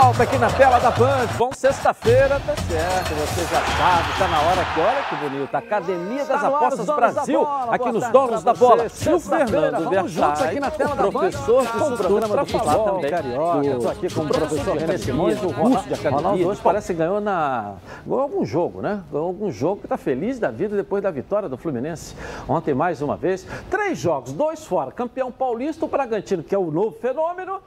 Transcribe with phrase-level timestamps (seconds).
[0.00, 1.26] volta aqui na tela da Band.
[1.36, 6.24] Bom, sexta-feira, tá certo, você já sabe, tá na hora que, olha que bonito, Academia
[6.24, 8.84] das Apostas Brasil, aqui nos Donos da Bola.
[8.84, 13.66] E o Fernando Versailles, aqui na tela professor do programa do futebol também, carioca.
[13.66, 16.46] Estou aqui com o professor René Simões, o curso de academia.
[16.46, 17.74] hoje parece que ganhou na...
[18.06, 19.02] ganhou algum jogo, né?
[19.10, 22.14] Ganhou algum jogo que tá feliz da vida depois da vitória do Fluminense.
[22.48, 24.92] Ontem, mais uma vez, três jogos, dois fora.
[24.92, 27.60] Campeão paulista, o Bragantino, que é o novo fenômeno,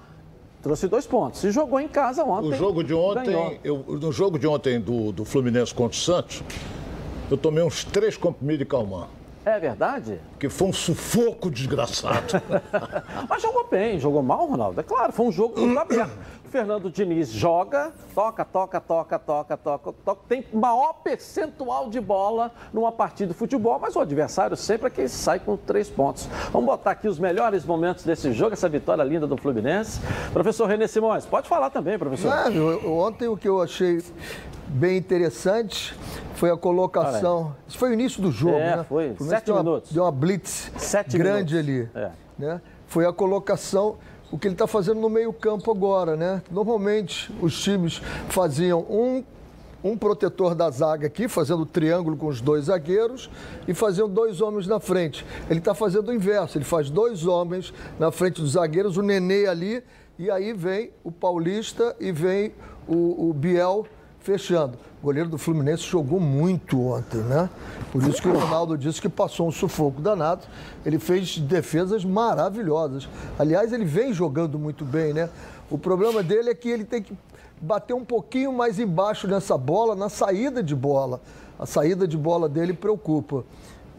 [0.61, 1.43] Trouxe dois pontos.
[1.43, 2.49] E jogou em casa ontem.
[2.49, 6.43] O jogo de ontem, eu, no jogo de ontem do, do Fluminense contra o Santos,
[7.29, 9.07] eu tomei uns três comprimidos de calmar.
[9.43, 10.19] É verdade?
[10.39, 12.39] Que foi um sufoco desgraçado.
[13.27, 14.79] Mas jogou bem, jogou mal, Ronaldo.
[14.79, 16.11] É claro, foi um jogo aberto.
[16.51, 20.21] Fernando Diniz joga, toca, toca, toca, toca, toca, toca.
[20.27, 25.07] Tem maior percentual de bola numa partida de futebol, mas o adversário sempre é quem
[25.07, 26.27] sai com três pontos.
[26.51, 30.01] Vamos botar aqui os melhores momentos desse jogo, essa vitória linda do Fluminense.
[30.33, 32.33] Professor René Simões, pode falar também, professor.
[32.33, 32.49] É,
[32.85, 34.03] ontem o que eu achei
[34.67, 35.95] bem interessante
[36.35, 37.55] foi a colocação.
[37.65, 38.85] Isso foi o início do jogo, é, né?
[38.89, 39.91] Foi, sete deu uma, minutos.
[39.93, 41.95] Deu uma blitz Sete grande minutos.
[41.95, 42.05] ali.
[42.05, 42.11] É.
[42.37, 42.61] Né?
[42.87, 43.95] Foi a colocação,
[44.31, 46.41] o que ele está fazendo no meio-campo agora, né?
[46.49, 49.23] Normalmente os times faziam um.
[49.83, 53.31] Um protetor da zaga aqui, fazendo triângulo com os dois zagueiros
[53.67, 55.25] e faziam dois homens na frente.
[55.49, 59.47] Ele está fazendo o inverso, ele faz dois homens na frente dos zagueiros, o Nenê
[59.47, 59.83] ali,
[60.19, 62.53] e aí vem o Paulista e vem
[62.87, 63.87] o, o Biel
[64.21, 64.77] fechando.
[65.01, 67.49] O goleiro do Fluminense jogou muito ontem, né?
[67.91, 70.45] Por isso que o Ronaldo disse que passou um sufoco danado.
[70.85, 73.09] Ele fez defesas maravilhosas.
[73.37, 75.29] Aliás, ele vem jogando muito bem, né?
[75.69, 77.17] O problema dele é que ele tem que
[77.59, 81.19] bater um pouquinho mais embaixo nessa bola, na saída de bola.
[81.57, 83.43] A saída de bola dele preocupa.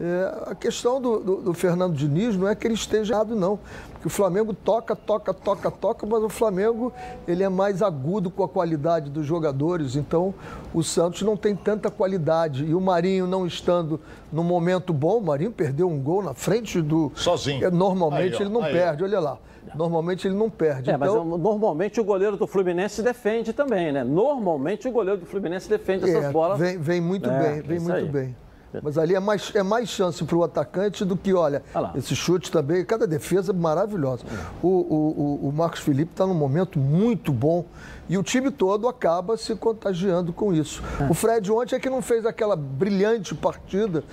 [0.01, 3.59] É, a questão do, do, do, Fernando Diniz não é que ele esteja errado, não.
[3.93, 6.91] Porque o Flamengo toca, toca, toca, toca, mas o Flamengo
[7.27, 9.95] ele é mais agudo com a qualidade dos jogadores.
[9.95, 10.33] Então,
[10.73, 12.65] o Santos não tem tanta qualidade.
[12.65, 13.99] E o Marinho não estando
[14.31, 17.11] no momento bom, o Marinho perdeu um gol na frente do.
[17.15, 17.65] Sozinho.
[17.65, 18.73] É, normalmente Aí, ele não aí.
[18.73, 19.37] perde, olha lá.
[19.75, 20.89] Normalmente ele não perde.
[20.89, 24.03] É, mas então, normalmente o goleiro do Fluminense defende também, né?
[24.03, 26.59] Normalmente o goleiro do Fluminense defende essas É, bolas.
[26.59, 28.05] Vem, vem muito É, bem, vem muito aí.
[28.05, 28.35] bem.
[28.81, 31.61] Mas ali é mais, é mais chance para o atacante do que, olha,
[31.95, 34.23] esse chute também, cada defesa é maravilhosa.
[34.61, 37.65] O, o, o- Marcos Felipe está num momento muito bom
[38.09, 40.81] e o time todo acaba se contagiando com isso.
[40.99, 41.09] É.
[41.09, 44.03] O Fred ontem é que não fez aquela brilhante partida,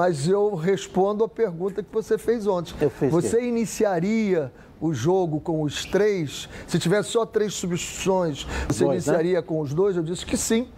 [0.00, 2.74] mas eu respondo a pergunta que você fez ontem.
[3.10, 6.48] Você iniciaria o jogo com os três?
[6.66, 9.12] Se tivesse só três substituições, você Dois, né?
[9.12, 9.96] iniciaria com os dois?
[9.96, 10.68] Eu disse que sim,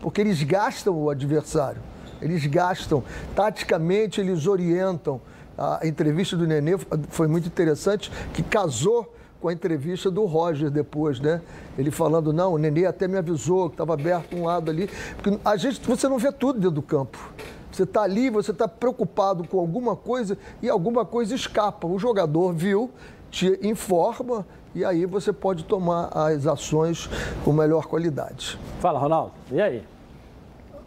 [0.00, 1.80] porque eles gastam o adversário.
[2.20, 3.02] Eles gastam.
[3.34, 5.20] Taticamente, eles orientam.
[5.56, 6.78] A entrevista do Nenê
[7.10, 11.40] foi muito interessante, que casou com a entrevista do Roger depois, né?
[11.78, 14.88] Ele falando, não, o Nenê até me avisou que estava aberto um lado ali.
[15.16, 17.32] Porque a gente, você não vê tudo dentro do campo.
[17.72, 21.86] Você está ali, você está preocupado com alguma coisa e alguma coisa escapa.
[21.86, 22.90] O jogador viu,
[23.30, 27.08] te informa e aí você pode tomar as ações
[27.44, 28.58] com melhor qualidade.
[28.80, 29.32] Fala, Ronaldo.
[29.50, 29.82] E aí?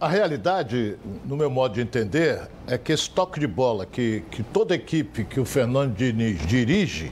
[0.04, 4.44] A realidade, no meu modo de entender, é que esse toque de bola que, que
[4.44, 7.10] toda equipe que o Fernando Diniz dirige,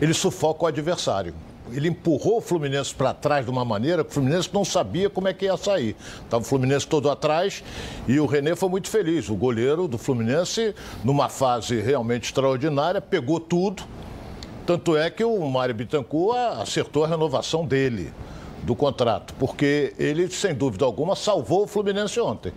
[0.00, 1.34] ele sufoca o adversário.
[1.72, 5.26] Ele empurrou o Fluminense para trás de uma maneira que o Fluminense não sabia como
[5.26, 5.96] é que ia sair.
[6.22, 7.64] Estava o Fluminense todo atrás
[8.06, 9.28] e o René foi muito feliz.
[9.28, 13.82] O goleiro do Fluminense, numa fase realmente extraordinária, pegou tudo.
[14.64, 18.12] Tanto é que o Mário Bittencourt acertou a renovação dele,
[18.62, 22.52] do contrato, porque ele, sem dúvida alguma, salvou o Fluminense ontem.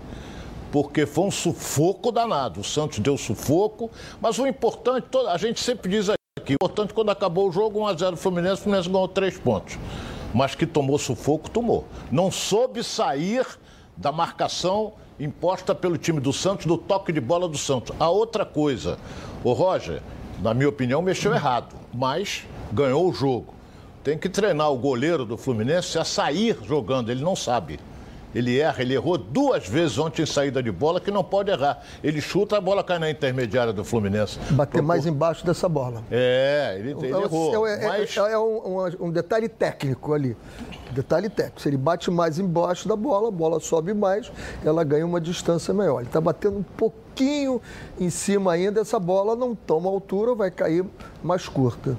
[0.72, 2.62] Porque foi um sufoco danado.
[2.62, 3.92] O Santos deu sufoco,
[4.22, 8.16] mas o importante, a gente sempre diz aqui, o importante quando acabou o jogo, 1x0
[8.16, 9.78] Fluminense, o Fluminense ganhou três pontos.
[10.34, 11.86] Mas que tomou sufoco, tomou.
[12.10, 13.46] Não soube sair
[13.98, 17.96] da marcação imposta pelo time do Santos, do toque de bola do Santos.
[18.00, 18.98] A outra coisa,
[19.44, 20.02] o Roger,
[20.42, 23.54] na minha opinião, mexeu errado, mas ganhou o jogo.
[24.04, 27.80] Tem que treinar o goleiro do Fluminense a sair jogando, ele não sabe.
[28.34, 31.84] Ele erra, ele errou duas vezes ontem em saída de bola, que não pode errar.
[32.02, 34.40] Ele chuta, a bola cai na intermediária do Fluminense.
[34.52, 36.02] Bater mais embaixo dessa bola.
[36.10, 37.68] É, ele, ele errou.
[37.68, 38.16] É, é- mas...
[38.16, 40.38] é um, um- um detalhe técnico ali.
[40.92, 41.62] Detalhe técnico.
[41.62, 44.32] Se ele bate mais embaixo da bola, a bola sobe mais,
[44.64, 46.00] ela ganha uma distância maior.
[46.00, 47.62] Ele está batendo um pouquinho
[48.00, 50.86] em cima ainda, essa bola não toma altura, vai cair
[51.22, 51.98] mais curta.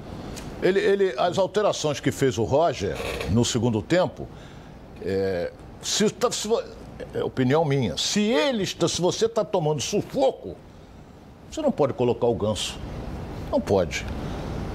[0.63, 2.95] Ele, ele- as alterações que fez o Roger
[3.31, 4.27] no segundo tempo,
[5.01, 5.51] é,
[5.81, 6.47] se, tá- se
[7.13, 10.55] é opinião minha, se ele está, se você está tomando sufoco,
[11.51, 12.77] você não pode colocar o ganso.
[13.51, 14.05] Não pode.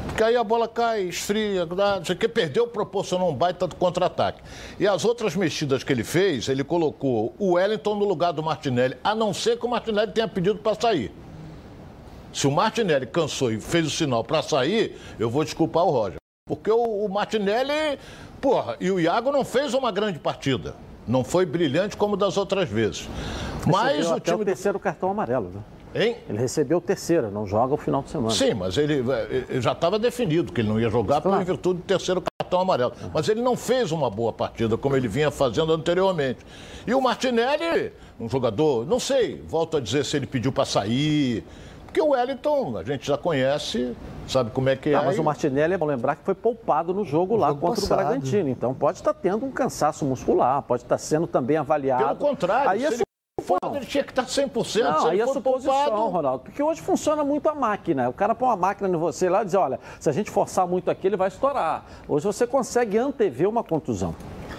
[0.07, 3.77] Porque aí a bola cai, esfria, não sei o que, perdeu, proporcionou um baita do
[3.77, 4.43] contra-ataque.
[4.79, 8.97] E as outras mexidas que ele fez, ele colocou o Wellington no lugar do Martinelli,
[9.03, 11.13] a não ser que o Martinelli tenha pedido para sair.
[12.33, 16.19] Se o Martinelli cansou e fez o sinal para sair, eu vou desculpar o Roger.
[16.47, 17.99] Porque o, o Martinelli,
[18.41, 20.75] porra, e o Iago não fez uma grande partida.
[21.07, 23.09] Não foi brilhante como das outras vezes.
[23.67, 24.43] Mas o time.
[24.43, 25.61] o terceiro cartão amarelo, né?
[25.95, 26.17] Hein?
[26.29, 28.31] Ele recebeu o terceiro, não joga o final de semana.
[28.31, 29.03] Sim, mas ele,
[29.49, 31.39] ele já estava definido que ele não ia jogar claro.
[31.39, 32.93] por virtude do terceiro cartão amarelo.
[33.03, 33.11] Uhum.
[33.13, 36.41] Mas ele não fez uma boa partida como ele vinha fazendo anteriormente.
[36.87, 41.45] E o Martinelli, um jogador, não sei, volto a dizer se ele pediu para sair.
[41.99, 43.97] Porque o Wellington, a gente já conhece,
[44.29, 45.05] sabe como é que não, é.
[45.07, 48.01] Mas o Martinelli, é bom lembrar que foi poupado no jogo lá jogo contra passado.
[48.01, 48.49] o Bragantino.
[48.49, 52.05] Então pode estar tendo um cansaço muscular, pode estar sendo também avaliado.
[52.05, 52.91] Pelo contrário, aí é
[53.43, 54.83] for, ele tinha que estar 100%.
[54.83, 56.07] Não, aí é suposição, poupado...
[56.07, 56.45] Ronaldo.
[56.45, 58.09] Porque hoje funciona muito a máquina.
[58.09, 60.69] O cara põe uma máquina em você lá e diz, olha, se a gente forçar
[60.69, 61.85] muito aqui, ele vai estourar.
[62.07, 64.15] Hoje você consegue antever uma contusão.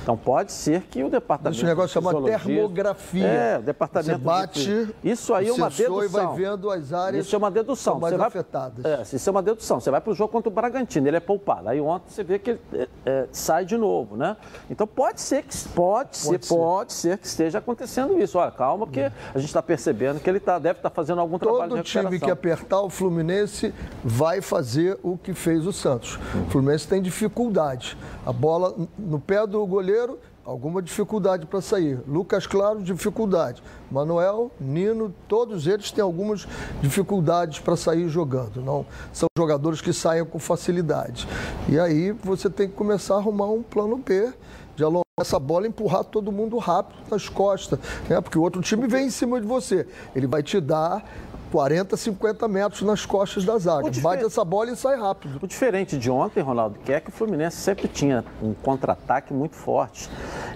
[0.09, 1.55] Então pode ser que o departamento.
[1.55, 3.27] Esse negócio chama termografia.
[3.27, 4.17] É, o departamento.
[4.17, 4.95] Você bate.
[5.03, 6.03] Isso aí é uma dedução.
[6.03, 7.25] E vai vendo as áreas.
[7.27, 7.99] Isso é uma dedução.
[7.99, 8.81] mais você afetadas.
[8.81, 9.79] Vai, é, isso é uma dedução.
[9.79, 11.69] Você vai para o jogo contra o Bragantino, ele é poupado.
[11.69, 14.35] Aí ontem você vê que ele é, é, sai de novo, né?
[14.67, 18.39] Então pode ser que pode, pode ser, ser, pode ser que esteja acontecendo isso.
[18.39, 21.37] Olha, calma, porque a gente está percebendo que ele tá, deve estar tá fazendo algum
[21.37, 22.09] Todo trabalho de recuperação.
[22.09, 23.71] time que apertar o Fluminense
[24.03, 26.17] vai fazer o que fez o Santos.
[26.47, 27.95] O Fluminense tem dificuldade.
[28.29, 31.99] A bola no pé do goleiro alguma dificuldade para sair.
[32.07, 33.63] Lucas Claro, dificuldade.
[33.89, 36.47] Manuel, Nino, todos eles têm algumas
[36.79, 38.61] dificuldades para sair jogando.
[38.61, 41.27] Não são jogadores que saem com facilidade.
[41.67, 44.31] E aí você tem que começar a arrumar um plano B
[44.75, 48.21] de alongar essa bola e empurrar todo mundo rápido nas costas, né?
[48.21, 49.87] Porque o outro time vem em cima de você.
[50.15, 51.03] Ele vai te dar
[51.51, 53.89] 40, 50 metros nas costas da zaga.
[54.01, 55.39] Bate essa bola e sai rápido.
[55.41, 59.55] O diferente de ontem, Ronaldo, que é que o Fluminense sempre tinha um contra-ataque muito
[59.55, 60.09] forte.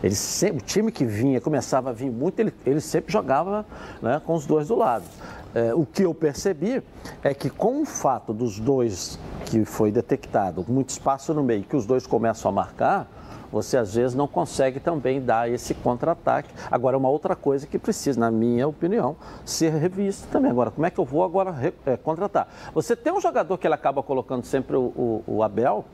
[0.04, 3.66] Ele sempre, o time que vinha, começava a vir muito, ele, ele sempre jogava
[4.02, 5.06] né, com os dois do lado.
[5.56, 6.82] É, o que eu percebi
[7.24, 11.76] é que com o fato dos dois que foi detectado, muito espaço no meio, que
[11.76, 13.08] os dois começam a marcar,
[13.54, 16.50] você às vezes não consegue também dar esse contra-ataque.
[16.72, 19.16] Agora, uma outra coisa que precisa, na minha opinião,
[19.46, 20.50] ser revista também.
[20.50, 21.56] Agora, como é que eu vou agora
[21.86, 22.48] é, contratar?
[22.74, 25.86] Você tem um jogador que ele acaba colocando sempre o, o, o Abel,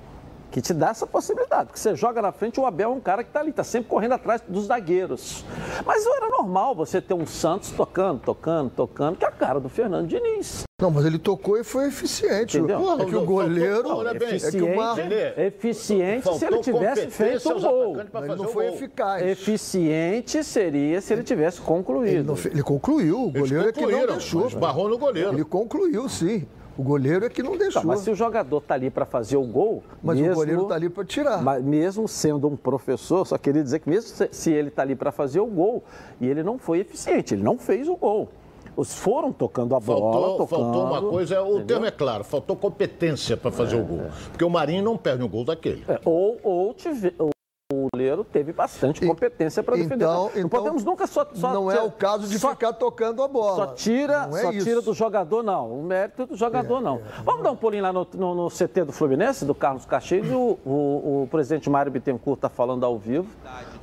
[0.51, 1.67] que te dá essa possibilidade.
[1.67, 3.89] Porque você joga na frente, o Abel é um cara que está ali, está sempre
[3.89, 5.45] correndo atrás dos zagueiros.
[5.85, 9.59] Mas não era normal você ter um Santos tocando, tocando, tocando, que é a cara
[9.59, 10.63] do Fernando Diniz.
[10.81, 12.57] Não, mas ele tocou e foi eficiente.
[12.57, 13.01] Entendeu?
[13.01, 13.89] é que o goleiro.
[13.89, 14.97] Olha bem, eficiente, é que o Mar...
[15.37, 17.97] eficiente se ele tivesse feito um gol.
[18.13, 19.25] Mas não foi eficaz.
[19.25, 22.33] Eficiente seria se ele tivesse concluído.
[22.33, 23.25] Ele, ele concluiu.
[23.25, 24.47] O goleiro é que não deixou.
[24.47, 25.33] Esbarrou no goleiro.
[25.33, 26.47] Ele concluiu, sim.
[26.79, 27.81] O goleiro é que não deixou.
[27.81, 29.83] Tá, mas se o jogador está ali para fazer o gol.
[30.01, 31.43] Mas mesmo, o goleiro está ali para tirar.
[31.43, 35.11] Mas mesmo sendo um professor, só queria dizer que mesmo se ele está ali para
[35.11, 35.83] fazer o gol,
[36.21, 38.29] e ele não foi eficiente, ele não fez o gol.
[38.77, 40.13] Os foram tocando a bola.
[40.13, 41.65] Faltou, tocando, faltou uma coisa, o entendeu?
[41.65, 44.03] termo é claro, faltou competência para fazer é, o gol.
[44.29, 45.83] Porque o Marinho não perde um gol daquele.
[45.85, 47.29] É, ou, ou, tive, ou
[47.71, 50.03] o goleiro teve bastante competência para defender.
[50.03, 53.21] Então, não então, podemos nunca só, só não é o caso de só, ficar tocando
[53.21, 53.67] a bola.
[53.67, 55.79] Só tira, é só tira do jogador não.
[55.79, 56.95] O mérito do jogador é, não.
[56.95, 60.35] É, Vamos dar um pulinho lá no, no, no, CT do Fluminense, do Carlos Cacheiro.
[60.35, 63.27] O, o, o, presidente Mário Bittencourt está falando ao vivo,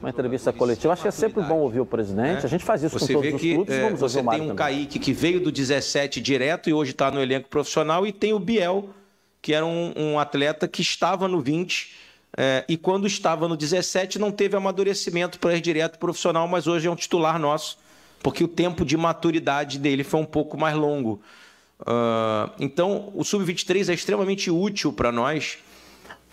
[0.01, 0.93] uma entrevista coletiva.
[0.93, 2.45] Acho que é sempre bom ouvir o presidente.
[2.45, 3.79] A gente faz isso você com todos vê que, os clubes.
[3.79, 4.57] Vamos você tem um também.
[4.57, 8.41] Kaique que veio do 17 direto e hoje está no elenco profissional e tem o
[8.41, 8.89] Biel,
[9.41, 12.06] que era um, um atleta que estava no 20
[12.37, 16.87] é, e quando estava no 17, não teve amadurecimento para ir direto profissional, mas hoje
[16.87, 17.79] é um titular nosso,
[18.23, 21.23] porque o tempo de maturidade dele foi um pouco mais longo.
[21.81, 25.59] Uh, então, o Sub-23 é extremamente útil para nós,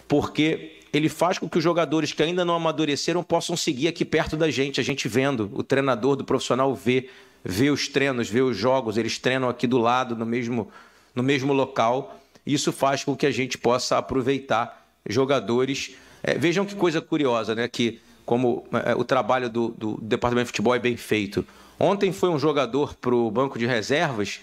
[0.08, 4.36] porque ele faz com que os jogadores que ainda não amadureceram possam seguir aqui perto
[4.36, 7.10] da gente, a gente vendo, o treinador do profissional vê,
[7.44, 10.70] vê os treinos, vê os jogos, eles treinam aqui do lado, no mesmo,
[11.16, 12.20] no mesmo local.
[12.46, 15.96] Isso faz com que a gente possa aproveitar jogadores.
[16.24, 17.68] É, vejam que coisa curiosa, né?
[17.68, 21.46] Que como é, o trabalho do, do, departamento de futebol é bem feito.
[21.80, 24.40] Ontem foi um jogador para o banco de reservas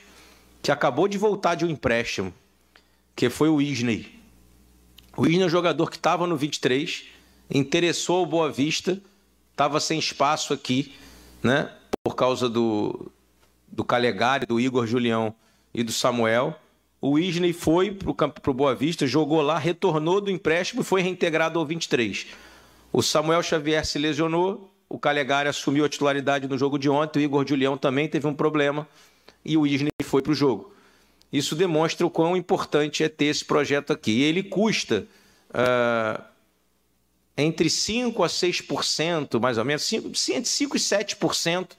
[0.62, 2.32] que acabou de voltar de um empréstimo,
[3.16, 4.20] que foi o Isney.
[5.16, 7.06] O Isney é um jogador que estava no 23,
[7.50, 9.00] interessou o Boa Vista,
[9.50, 10.94] estava sem espaço aqui,
[11.42, 11.70] né?
[12.02, 13.10] Por causa do,
[13.66, 15.34] do Calegari, do Igor Julião
[15.72, 16.58] e do Samuel.
[17.00, 21.58] O Isney foi para o Boa Vista, jogou lá, retornou do empréstimo e foi reintegrado
[21.58, 22.26] ao 23.
[22.92, 27.22] O Samuel Xavier se lesionou, o Calegari assumiu a titularidade no jogo de ontem, o
[27.22, 28.86] Igor Julião também teve um problema
[29.44, 30.74] e o Isney foi para o jogo.
[31.32, 34.20] isso demonstra o quão importante é ter esse projeto aqui.
[34.20, 35.06] Ele custa
[35.50, 36.22] uh,
[37.36, 41.70] entre 5% a 6%, mais ou menos, 5, entre 5% e 7%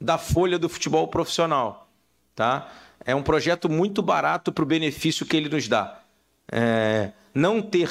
[0.00, 1.88] da folha do futebol profissional.
[2.36, 2.70] Tá?
[3.04, 6.00] É um projeto muito barato para o benefício que ele nos dá.
[6.50, 7.90] É, não ter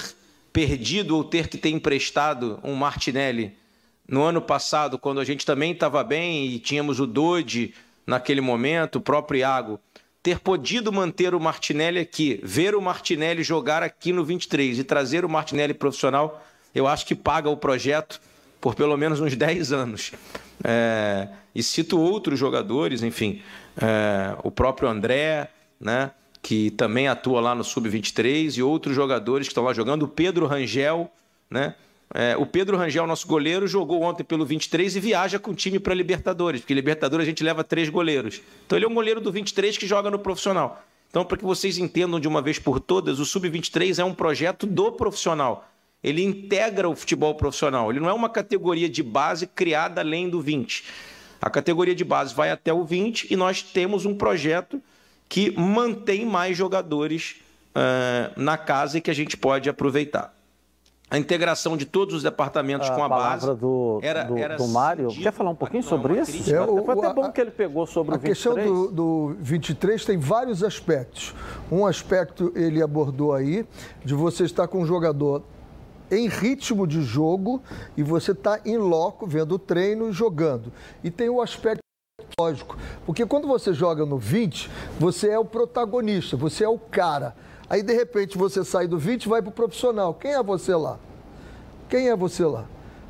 [0.54, 3.56] perdido ou ter que ter emprestado um Martinelli
[4.08, 7.74] no ano passado, quando a gente também estava bem e tínhamos o Dodi
[8.06, 9.80] naquele momento, o próprio Iago,
[10.22, 15.24] ter podido manter o Martinelli aqui, ver o Martinelli jogar aqui no 23 e trazer
[15.24, 18.22] o Martinelli profissional, eu acho que paga o projeto
[18.60, 20.12] por pelo menos uns 10 anos.
[20.64, 23.42] É, e cito outros jogadores, enfim,
[23.78, 25.50] é, o próprio André,
[25.80, 26.12] né,
[26.42, 30.48] que também atua lá no Sub-23, e outros jogadores que estão lá jogando, o Pedro
[30.48, 31.12] Rangel,
[31.50, 31.76] né,
[32.14, 35.80] é, o Pedro Rangel, nosso goleiro, jogou ontem pelo 23 e viaja com o time
[35.80, 38.42] para Libertadores, porque Libertadores a gente leva três goleiros.
[38.66, 40.84] Então ele é um goleiro do 23 que joga no profissional.
[41.10, 44.66] Então, para que vocês entendam de uma vez por todas, o Sub-23 é um projeto
[44.66, 45.70] do profissional.
[46.02, 47.92] Ele integra o futebol profissional.
[47.92, 50.84] Ele não é uma categoria de base criada além do 20.
[51.42, 54.82] A categoria de base vai até o 20 e nós temos um projeto
[55.28, 57.42] que mantém mais jogadores
[57.76, 60.34] uh, na casa e que a gente pode aproveitar
[61.12, 63.54] a integração de todos os departamentos a com a base.
[63.56, 65.10] do, era, do, era do Mário.
[65.10, 66.56] Quer falar um pouquinho sobre isso?
[66.56, 68.48] É, o, Foi até bom que ele pegou sobre a o 23.
[68.48, 71.36] A questão do, do 23 tem vários aspectos.
[71.70, 73.66] Um aspecto ele abordou aí,
[74.06, 75.44] de você estar com um jogador
[76.12, 77.64] em ritmo de jogo
[77.96, 80.72] e você está em loco, vendo o treino e jogando.
[81.04, 81.80] E tem o aspecto
[82.40, 87.36] lógico, porque quando você joga no 20, você é o protagonista, você é o cara.
[87.70, 90.14] Aí, de repente, você sai do 20 e vai para o profissional.
[90.14, 91.00] Quem é você lá?
[91.88, 92.66] Quem é você lá?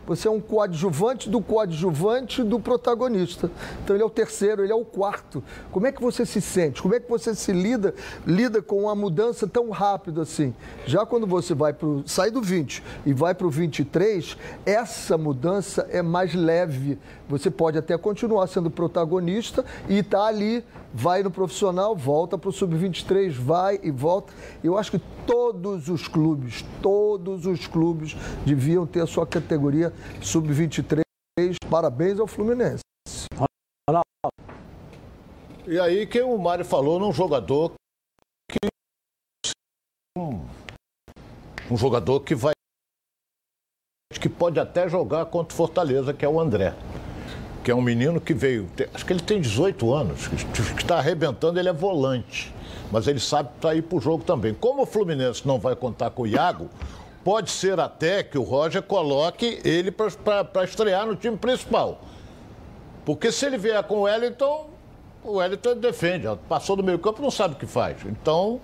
[0.08, 3.52] Você é um coadjuvante do coadjuvante do protagonista.
[3.84, 5.44] Então ele é o terceiro, ele é o quarto.
[5.72, 6.82] Como é que você se sente?
[6.82, 7.94] Como é que você se lida,
[8.26, 10.54] lida com uma mudança tão rápida assim?
[10.86, 15.88] Já quando você vai pro, sai do 20 e vai para o 23, essa mudança
[15.90, 16.98] é mais leve.
[17.30, 22.50] Você pode até continuar sendo protagonista e estar tá ali vai no profissional, volta para
[22.50, 24.34] o sub-23, vai e volta.
[24.64, 31.02] Eu acho que todos os clubes, todos os clubes deviam ter a sua categoria sub-23.
[31.70, 32.82] Parabéns ao Fluminense.
[35.66, 37.72] E aí, quem o Mário falou num jogador
[38.50, 38.60] que.
[40.18, 40.46] Um,
[41.70, 42.52] um jogador que vai.
[44.20, 46.76] que pode até jogar contra o Fortaleza, que é o André
[47.64, 51.60] que é um menino que veio, acho que ele tem 18 anos, que está arrebentando,
[51.60, 52.54] ele é volante,
[52.92, 54.54] mas ele sabe para ir para o jogo também.
[54.54, 56.70] Como o Fluminense não vai contar com o Iago,
[57.24, 62.02] pode ser até que o Roger coloque ele para estrear no time principal.
[63.06, 64.70] Porque se ele vier com o Wellington,
[65.24, 67.98] o Wellington defende, passou do meio campo não sabe o que faz.
[68.06, 68.60] Então,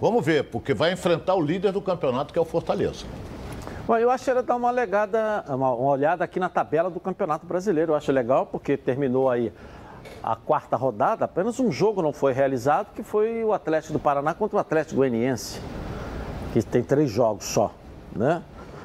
[0.00, 3.06] vamos ver, porque vai enfrentar o líder do campeonato, que é o Fortaleza.
[3.86, 7.00] Bom, eu acho que era dar uma, legada, uma, uma olhada aqui na tabela do
[7.00, 7.92] Campeonato Brasileiro.
[7.92, 9.52] Eu acho legal porque terminou aí
[10.22, 14.34] a quarta rodada, apenas um jogo não foi realizado, que foi o Atlético do Paraná
[14.34, 15.60] contra o Atlético Goianiense,
[16.52, 17.72] que tem três jogos só,
[18.14, 18.42] né?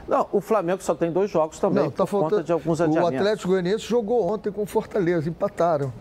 [0.07, 2.31] Não, o Flamengo só tem dois jogos também, não, tá por faltando...
[2.31, 3.11] conta de alguns adiamentos.
[3.11, 5.91] O Atlético Goianiense jogou ontem com o Fortaleza, empataram.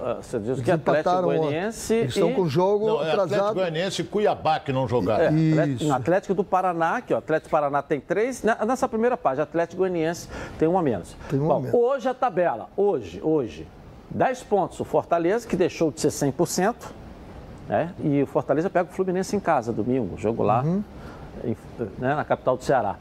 [0.00, 1.94] Ah, você diz que Atlético Goianiense.
[1.94, 3.34] Eles estão com o jogo não, é atrasado.
[3.34, 5.24] Atlético Goianiense e Cuiabá que não jogaram.
[5.24, 7.18] É, Atlético, Atlético do Paraná, aqui, ó.
[7.18, 8.42] Atlético do Paraná tem três.
[8.42, 10.28] Nessa primeira página, Atlético Goianiense
[10.58, 11.16] tem uma menos.
[11.28, 11.74] Tem uma Bom, menos.
[11.74, 13.66] Hoje a tabela, hoje, hoje,
[14.10, 16.74] 10 pontos o Fortaleza, que deixou de ser 100%.
[17.68, 17.92] Né?
[18.02, 20.82] E o Fortaleza pega o Fluminense em casa, domingo, jogo lá, uhum.
[21.44, 21.56] em,
[21.98, 22.96] né, na capital do Ceará.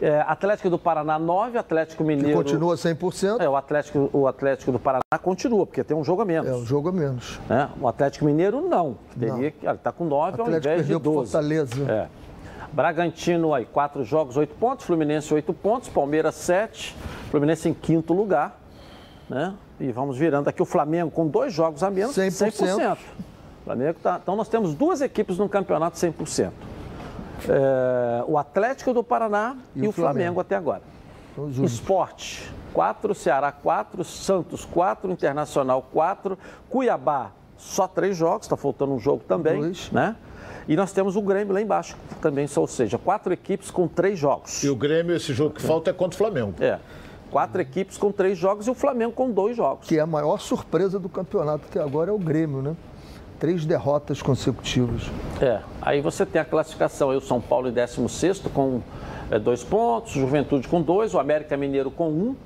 [0.00, 2.28] É, Atlético do Paraná 9, Atlético Mineiro.
[2.28, 3.40] Que continua 100%.
[3.40, 6.48] É, o Atlético, o Atlético do Paraná continua, porque tem um jogo a menos.
[6.48, 7.40] É, um jogo a menos.
[7.50, 8.96] É, o Atlético Mineiro não.
[9.18, 9.66] Teria que.
[9.66, 11.32] Ele está com 9 ao invés de 12.
[11.32, 11.90] Fortaleza.
[11.90, 12.08] É.
[12.72, 14.86] Bragantino aí, 4 jogos, 8 pontos.
[14.86, 15.88] Fluminense, 8 pontos.
[15.88, 16.94] Palmeiras, 7.
[17.30, 18.60] Fluminense em quinto lugar.
[19.28, 19.54] Né?
[19.80, 22.16] E vamos virando aqui o Flamengo com dois jogos a menos.
[22.16, 22.52] 100%.
[22.52, 22.98] 100%.
[23.64, 24.18] Flamengo tá...
[24.22, 26.52] Então nós temos duas equipes no campeonato 100%
[27.48, 30.14] é, o Atlético do Paraná e, e o Flamengo.
[30.14, 30.40] Flamengo.
[30.40, 30.82] até agora.
[31.62, 36.36] Esporte, 4, Ceará 4, Santos 4, Internacional 4,
[36.68, 39.90] Cuiabá, só três jogos, está faltando um jogo também, Dois.
[39.92, 40.16] né?
[40.66, 44.62] E nós temos o Grêmio lá embaixo também, ou seja, quatro equipes com três jogos.
[44.62, 46.54] E o Grêmio, esse jogo que falta é contra o Flamengo.
[46.60, 46.78] É.
[47.30, 49.86] Quatro equipes com três jogos e o Flamengo com dois jogos.
[49.86, 52.76] Que é a maior surpresa do campeonato até agora é o Grêmio, né?
[53.38, 55.02] Três derrotas consecutivas.
[55.40, 58.82] É, aí você tem a classificação, aí o São Paulo em 16 com
[59.30, 62.36] é, dois pontos, Juventude com dois, o América Mineiro com um,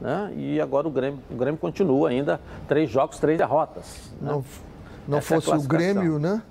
[0.00, 0.32] né?
[0.36, 4.10] E agora o Grêmio, o Grêmio continua ainda, três jogos, três derrotas.
[4.20, 4.30] Né?
[4.30, 4.44] Não,
[5.08, 6.42] não fosse é o Grêmio, né?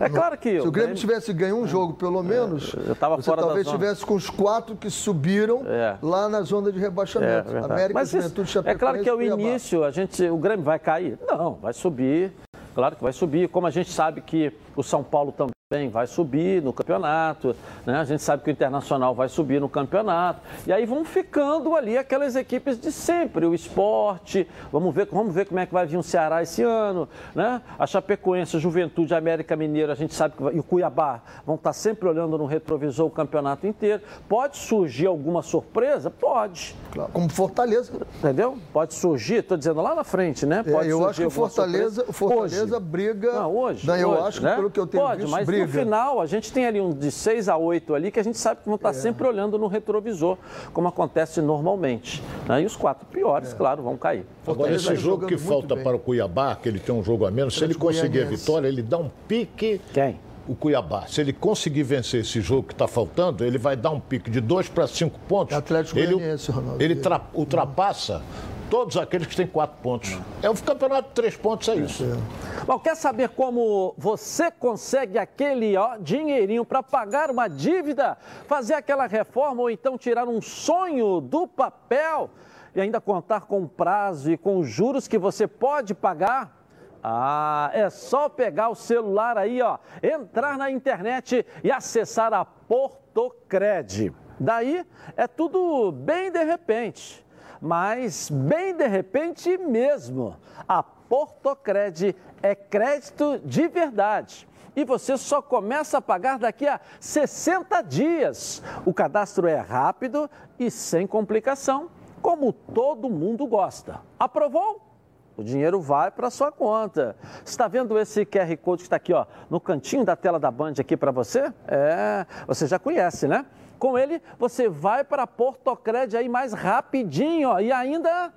[0.00, 0.60] é claro que.
[0.60, 4.04] Se o Grêmio tivesse ganho um jogo, pelo menos, é, eu tava você talvez tivesse
[4.04, 5.96] com os quatro que subiram é.
[6.02, 7.54] lá na zona de rebaixamento.
[7.54, 10.78] É, América, Mas Juventude, isso, É claro que ao início a gente, o Grêmio vai
[10.78, 11.18] cair?
[11.26, 12.32] Não, vai subir.
[12.78, 13.48] Claro que vai subir.
[13.48, 17.98] Como a gente sabe que o São Paulo também Bem, vai subir no campeonato, né?
[17.98, 20.40] A gente sabe que o Internacional vai subir no campeonato.
[20.66, 24.48] E aí vão ficando ali aquelas equipes de sempre, o esporte.
[24.72, 27.60] Vamos ver, vamos ver como é que vai vir o Ceará esse ano, né?
[27.78, 31.20] A Chapecoense, a Juventude, a América Mineira, a gente sabe que vai, e o Cuiabá
[31.44, 34.00] vão estar sempre olhando no retrovisor o campeonato inteiro.
[34.26, 36.08] Pode surgir alguma surpresa?
[36.08, 36.74] Pode.
[36.92, 37.92] Claro, como Fortaleza.
[38.20, 38.56] Entendeu?
[38.72, 40.64] Pode surgir, estou dizendo lá na frente, né?
[40.66, 42.86] É, pode é, eu acho que o Fortaleza, Fortaleza hoje.
[42.86, 43.32] briga.
[43.34, 43.86] Não, hoje.
[43.86, 44.48] Não, eu hoje, acho né?
[44.48, 46.80] que pelo que eu tenho pode, visto, mas briga no final, a gente tem ali
[46.80, 48.92] um de 6 a 8 ali que a gente sabe que vão estar é.
[48.92, 50.36] sempre olhando no retrovisor,
[50.72, 52.22] como acontece normalmente.
[52.46, 52.62] Né?
[52.62, 53.56] E os quatro piores, é.
[53.56, 54.24] claro, vão cair.
[54.46, 55.84] Agora, esse jogo que falta bem.
[55.84, 58.68] para o Cuiabá, que ele tem um jogo a menos, se ele conseguir a vitória,
[58.68, 59.80] ele dá um pique.
[59.92, 60.18] Quem?
[60.48, 64.00] o Cuiabá, se ele conseguir vencer esse jogo que está faltando, ele vai dar um
[64.00, 65.54] pique de 2 para 5 pontos.
[65.54, 66.82] É Atlético ele, Goianiense, Ronaldo.
[66.82, 66.98] Ele
[67.34, 68.22] ultrapassa
[68.70, 70.18] todos aqueles que têm quatro pontos.
[70.42, 72.04] É o campeonato de três pontos, é isso.
[72.04, 72.64] É.
[72.64, 79.06] Bom, quer saber como você consegue aquele ó, dinheirinho para pagar uma dívida, fazer aquela
[79.06, 82.30] reforma ou então tirar um sonho do papel
[82.74, 86.56] e ainda contar com prazo e com juros que você pode pagar?
[87.02, 94.12] Ah, é só pegar o celular aí, ó, entrar na internet e acessar a Portocred.
[94.38, 94.84] Daí
[95.16, 97.26] é tudo bem de repente
[97.60, 100.36] mas bem de repente mesmo,
[100.68, 104.48] a Portocred é crédito de verdade.
[104.76, 108.62] E você só começa a pagar daqui a 60 dias.
[108.84, 111.90] O cadastro é rápido e sem complicação,
[112.22, 114.00] como todo mundo gosta.
[114.18, 114.88] Aprovou?
[115.36, 117.16] O dinheiro vai para sua conta.
[117.44, 120.74] Está vendo esse QR Code que está aqui, ó, no cantinho da tela da Band
[120.80, 121.52] aqui para você?
[121.66, 123.46] É, você já conhece, né?
[123.78, 128.32] Com ele, você vai para Portocred aí mais rapidinho ó, e ainda,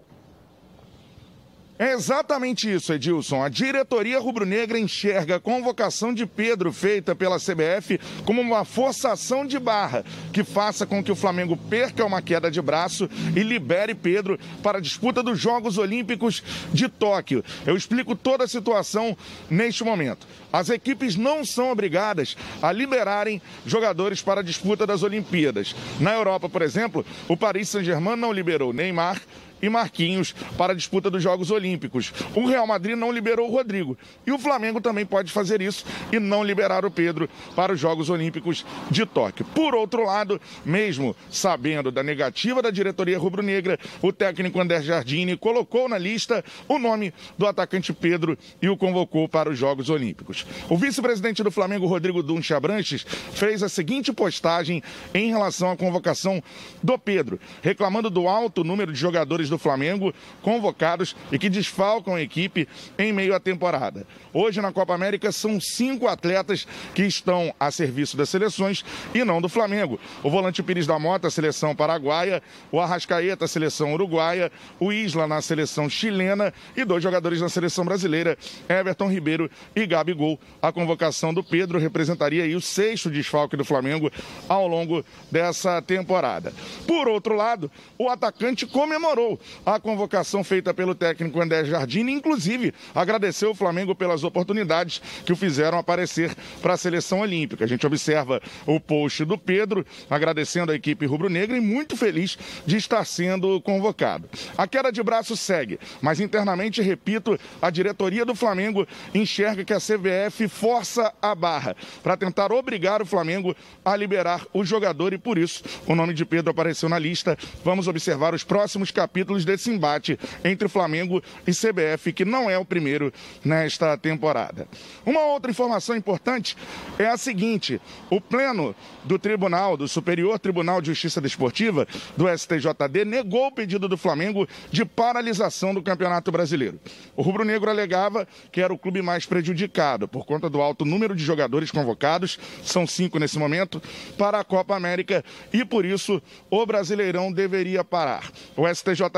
[1.79, 3.43] É exatamente isso, Edilson.
[3.43, 9.59] A diretoria rubro-negra enxerga a convocação de Pedro feita pela CBF como uma forçação de
[9.59, 14.39] barra que faça com que o Flamengo perca uma queda de braço e libere Pedro
[14.63, 17.43] para a disputa dos Jogos Olímpicos de Tóquio.
[17.63, 19.15] Eu explico toda a situação
[19.47, 20.25] neste momento.
[20.51, 25.75] As equipes não são obrigadas a liberarem jogadores para a disputa das Olimpíadas.
[25.99, 29.21] Na Europa, por exemplo, o Paris Saint-Germain não liberou Neymar,
[29.61, 32.13] e Marquinhos para a disputa dos Jogos Olímpicos.
[32.35, 33.97] O Real Madrid não liberou o Rodrigo.
[34.25, 38.09] E o Flamengo também pode fazer isso e não liberar o Pedro para os Jogos
[38.09, 39.45] Olímpicos de Tóquio.
[39.53, 45.89] Por outro lado, mesmo sabendo da negativa da diretoria rubro-negra, o técnico André Jardini colocou
[45.89, 50.45] na lista o nome do atacante Pedro e o convocou para os Jogos Olímpicos.
[50.69, 54.81] O vice-presidente do Flamengo, Rodrigo Duncha Abranches, fez a seguinte postagem
[55.13, 56.41] em relação à convocação
[56.81, 62.15] do Pedro, reclamando do alto número de jogadores jogadores do Flamengo convocados e que desfalcam
[62.15, 64.05] a equipe em meio à temporada.
[64.33, 69.41] Hoje na Copa América são cinco atletas que estão a serviço das seleções e não
[69.41, 69.99] do Flamengo.
[70.23, 75.89] O volante Pires da Mota, seleção paraguaia, o Arrascaeta, seleção uruguaia, o Isla na seleção
[75.89, 78.37] chilena e dois jogadores na seleção brasileira,
[78.69, 80.39] Everton Ribeiro e Gabigol.
[80.61, 84.11] A convocação do Pedro representaria aí o sexto desfalque do Flamengo
[84.47, 86.53] ao longo dessa temporada.
[86.85, 93.51] Por outro lado, o atacante comemorou a convocação feita pelo técnico André Jardine, inclusive agradeceu
[93.51, 97.65] o Flamengo pelas oportunidades que o fizeram aparecer para a seleção olímpica.
[97.65, 102.77] A gente observa o post do Pedro agradecendo a equipe rubro-negra e muito feliz de
[102.77, 104.29] estar sendo convocado.
[104.57, 109.79] A queda de braço segue, mas internamente, repito, a diretoria do Flamengo enxerga que a
[109.79, 115.37] CBF força a barra para tentar obrigar o Flamengo a liberar o jogador e por
[115.37, 117.37] isso o nome de Pedro apareceu na lista.
[117.63, 122.57] Vamos observar os próximos capítulos títulos desse embate entre Flamengo e CBF, que não é
[122.57, 123.11] o primeiro
[123.43, 124.67] nesta temporada.
[125.05, 126.55] Uma outra informação importante
[126.97, 131.85] é a seguinte: o pleno do Tribunal, do Superior Tribunal de Justiça Desportiva,
[132.15, 136.79] do STJD, negou o pedido do Flamengo de paralisação do Campeonato Brasileiro.
[137.15, 141.23] O rubro-negro alegava que era o clube mais prejudicado por conta do alto número de
[141.23, 143.81] jogadores convocados, são cinco nesse momento,
[144.17, 148.31] para a Copa América e por isso o Brasileirão deveria parar.
[148.55, 149.16] O STJD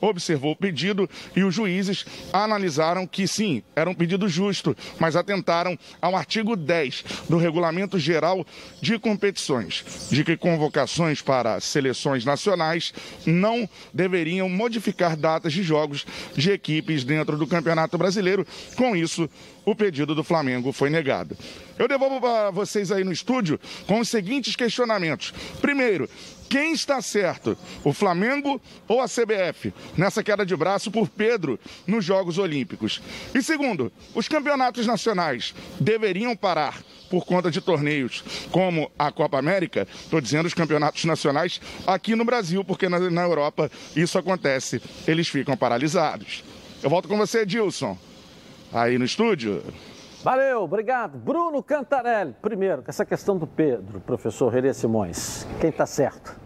[0.00, 5.78] observou o pedido e os juízes analisaram que sim, era um pedido justo, mas atentaram
[6.00, 8.46] ao artigo 10 do Regulamento Geral
[8.80, 12.92] de Competições, de que convocações para seleções nacionais
[13.26, 18.46] não deveriam modificar datas de jogos de equipes dentro do Campeonato Brasileiro.
[18.76, 19.28] Com isso,
[19.64, 21.36] o pedido do Flamengo foi negado.
[21.78, 25.32] Eu devolvo para vocês aí no estúdio com os seguintes questionamentos.
[25.60, 26.08] Primeiro,
[26.50, 32.04] quem está certo, o Flamengo ou a CBF, nessa queda de braço por Pedro nos
[32.04, 33.00] Jogos Olímpicos?
[33.32, 39.86] E segundo, os campeonatos nacionais deveriam parar por conta de torneios como a Copa América?
[39.94, 45.28] Estou dizendo os campeonatos nacionais aqui no Brasil, porque na, na Europa isso acontece, eles
[45.28, 46.42] ficam paralisados.
[46.82, 47.96] Eu volto com você, Dilson
[48.72, 49.62] aí no estúdio.
[50.22, 51.16] Valeu, obrigado.
[51.16, 52.36] Bruno Cantarelli.
[52.42, 55.46] Primeiro, essa questão do Pedro, professor Renê Simões.
[55.58, 56.38] Quem está certo?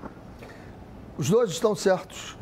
[1.18, 2.38] Os dois estão certos.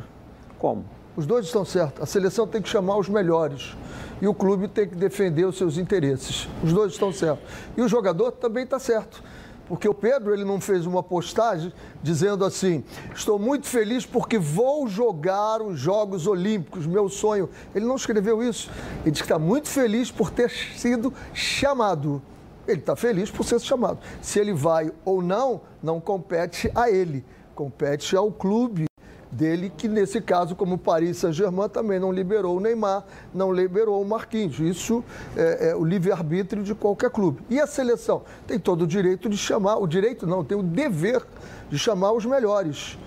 [0.59, 0.85] Como?
[1.15, 2.03] Os dois estão certos.
[2.03, 3.75] A seleção tem que chamar os melhores.
[4.21, 6.47] E o clube tem que defender os seus interesses.
[6.63, 7.43] Os dois estão certos.
[7.75, 9.23] E o jogador também está certo.
[9.67, 11.71] Porque o Pedro ele não fez uma postagem
[12.01, 12.83] dizendo assim:
[13.15, 17.49] estou muito feliz porque vou jogar os Jogos Olímpicos, meu sonho.
[17.73, 18.69] Ele não escreveu isso.
[19.01, 22.21] Ele disse que está muito feliz por ter sido chamado.
[22.67, 23.99] Ele está feliz por ser chamado.
[24.21, 28.85] Se ele vai ou não, não compete a ele, compete ao clube
[29.33, 34.05] dele, que nesse caso, como Paris Saint-Germain, também não liberou o Neymar, não liberou o
[34.05, 34.59] Marquinhos.
[34.59, 35.03] Isso
[35.35, 37.43] é, é o livre-arbítrio de qualquer clube.
[37.49, 41.23] E a seleção tem todo o direito de chamar, o direito não, tem o dever
[41.69, 42.97] de chamar os melhores.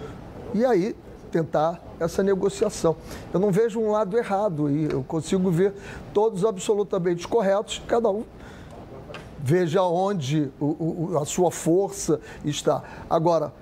[0.55, 0.97] E aí
[1.31, 2.97] tentar essa negociação.
[3.33, 5.75] Eu não vejo um lado errado aí, eu consigo ver
[6.13, 8.25] todos absolutamente corretos, cada um
[9.39, 10.65] veja onde o,
[11.13, 12.83] o, a sua força está.
[13.09, 13.53] Agora,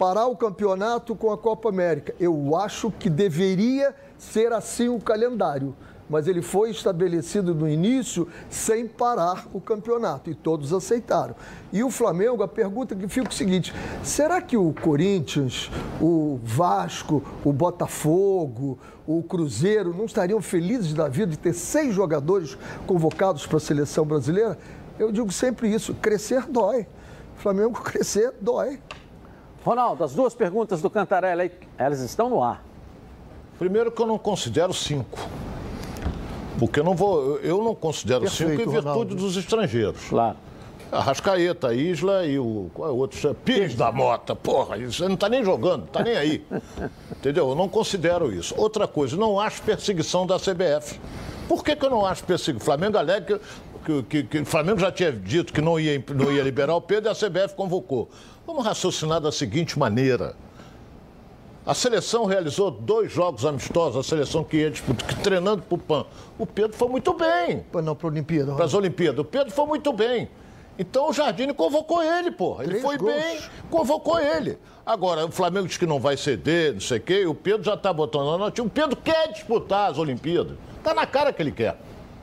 [0.00, 2.14] parar o campeonato com a Copa América.
[2.18, 5.76] Eu acho que deveria ser assim o calendário,
[6.08, 11.34] mas ele foi estabelecido no início sem parar o campeonato e todos aceitaram.
[11.70, 16.40] E o Flamengo, a pergunta que fica é o seguinte: será que o Corinthians, o
[16.42, 23.46] Vasco, o Botafogo, o Cruzeiro não estariam felizes da vida de ter seis jogadores convocados
[23.46, 24.56] para a seleção brasileira?
[24.98, 26.86] Eu digo sempre isso: crescer dói.
[27.36, 28.80] Flamengo crescer dói.
[29.70, 32.60] Ronaldo, as duas perguntas do Cantarelli, elas estão no ar.
[33.56, 35.16] Primeiro que eu não considero cinco.
[36.58, 39.14] Porque eu não vou, eu não considero Perfeito, cinco em virtude Ronaldo.
[39.14, 40.08] dos estrangeiros.
[40.08, 40.36] Claro.
[40.90, 42.68] Arrascaeta, Isla e o.
[42.74, 43.32] Qual é o outro?
[43.44, 44.34] Pires da Mota.
[44.34, 46.44] Porra, isso não está nem jogando, está nem aí.
[47.16, 47.50] Entendeu?
[47.50, 48.52] Eu não considero isso.
[48.58, 50.98] Outra coisa, não acho perseguição da CBF.
[51.46, 52.66] Por que, que eu não acho perseguição?
[52.66, 53.40] Flamengo alega
[53.84, 56.80] que, que, que, o Flamengo já tinha dito que não ia, não ia liberar o
[56.80, 58.10] Pedro e a CBF convocou.
[58.46, 60.34] Vamos raciocinar da seguinte maneira.
[61.64, 65.78] A seleção realizou dois jogos amistosos, a seleção que ia disputar, que, treinando para o
[65.78, 66.06] PAN.
[66.38, 67.64] O Pedro foi muito bem.
[67.84, 68.54] Não, para a Olimpíada.
[68.54, 69.20] Para as Olimpíadas.
[69.20, 70.28] O Pedro foi muito bem.
[70.78, 72.62] Então o Jardine convocou ele, porra.
[72.62, 73.12] Ele Três foi gols.
[73.12, 74.58] bem, convocou ele.
[74.86, 77.74] Agora, o Flamengo diz que não vai ceder, não sei o quê, o Pedro já
[77.74, 78.66] está botando na notinha.
[78.66, 80.56] O Pedro quer disputar as Olimpíadas.
[80.78, 81.78] Está na cara que ele quer.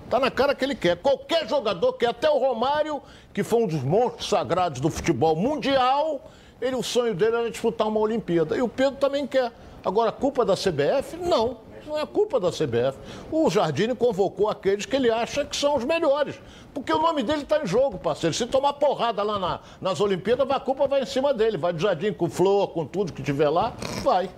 [0.08, 0.96] Está na cara que ele quer.
[0.96, 3.02] Qualquer jogador quer, até o Romário,
[3.34, 7.90] que foi um dos monstros sagrados do futebol mundial, ele, o sonho dele era disputar
[7.90, 8.56] uma Olimpíada.
[8.56, 9.52] E o Pedro também quer.
[9.84, 11.18] Agora, culpa da CBF?
[11.18, 11.58] Não.
[11.86, 12.98] Não é culpa da CBF.
[13.30, 16.40] O Jardine convocou aqueles que ele acha que são os melhores.
[16.74, 18.34] Porque o nome dele está em jogo, parceiro.
[18.34, 21.58] Se tomar porrada lá na, nas Olimpíadas, a culpa vai em cima dele.
[21.58, 24.30] Vai do Jardim com flor, com tudo que tiver lá, vai.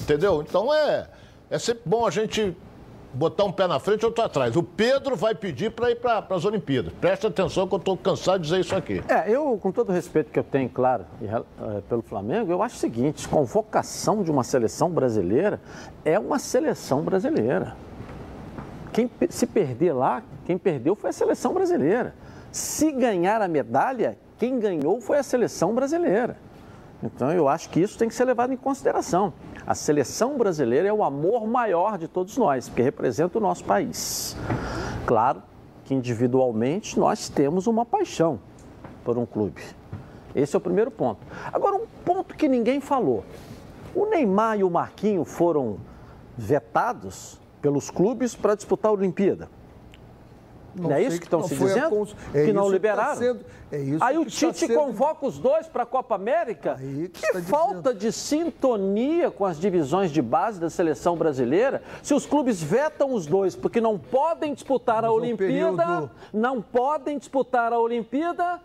[0.00, 0.40] Entendeu?
[0.40, 1.06] Então é,
[1.50, 2.56] é sempre bom a gente
[3.14, 4.56] botar um pé na frente e outro atrás.
[4.56, 6.92] O Pedro vai pedir para ir para as Olimpíadas.
[7.00, 9.02] Presta atenção que eu estou cansado de dizer isso aqui.
[9.08, 12.76] É, eu, com todo o respeito que eu tenho, claro, é, pelo Flamengo, eu acho
[12.76, 15.60] o seguinte: convocação de uma seleção brasileira
[16.04, 17.76] é uma seleção brasileira.
[18.92, 22.14] Quem se perder lá, quem perdeu foi a seleção brasileira.
[22.50, 26.36] Se ganhar a medalha, quem ganhou foi a seleção brasileira.
[27.02, 29.32] Então eu acho que isso tem que ser levado em consideração.
[29.66, 34.36] A seleção brasileira é o amor maior de todos nós, porque representa o nosso país.
[35.06, 35.42] Claro
[35.84, 38.38] que individualmente nós temos uma paixão
[39.04, 39.62] por um clube.
[40.34, 41.20] Esse é o primeiro ponto.
[41.52, 43.24] Agora, um ponto que ninguém falou.
[43.94, 45.78] O Neymar e o Marquinho foram
[46.36, 49.48] vetados pelos clubes para disputar a Olimpíada.
[50.74, 51.90] Não, não é isso que estão se dizendo?
[51.90, 52.16] Cons...
[52.32, 53.12] É que não tá liberaram?
[53.12, 53.40] Que sendo...
[53.70, 54.74] é Aí o tá Tite sendo...
[54.74, 56.76] convoca os dois para a Copa América?
[56.78, 57.98] Aí que, que falta dizendo.
[57.98, 61.82] de sintonia com as divisões de base da seleção brasileira.
[62.02, 66.10] Se os clubes vetam os dois porque não podem disputar Mas a Olimpíada, período...
[66.32, 68.60] não podem disputar a Olimpíada,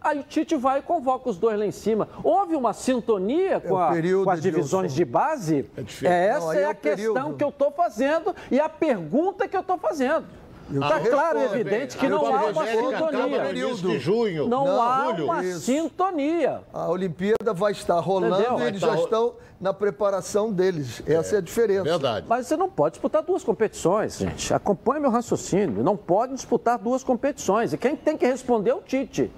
[0.00, 2.08] Aí o Tite vai e convoca os dois lá em cima.
[2.22, 3.90] Houve uma sintonia é com, a,
[4.24, 5.70] com as divisões de, de base?
[6.02, 7.36] É Essa não, é, é a questão período.
[7.36, 10.26] que eu estou fazendo e a pergunta que eu estou fazendo.
[10.70, 13.74] Está claro e evidente que não há uma sintonia.
[13.74, 14.46] De junho.
[14.48, 15.24] Não, não há julho.
[15.24, 15.60] uma Isso.
[15.60, 16.60] sintonia.
[16.72, 18.58] A Olimpíada vai estar rolando Entendeu?
[18.60, 21.02] e eles já estão na preparação deles.
[21.06, 21.84] Essa é, é a diferença.
[21.84, 22.26] Verdade.
[22.28, 24.52] Mas você não pode disputar duas competições, gente.
[24.52, 25.82] Acompanhe meu raciocínio.
[25.82, 27.72] Não pode disputar duas competições.
[27.72, 29.30] E quem tem que responder é o Tite.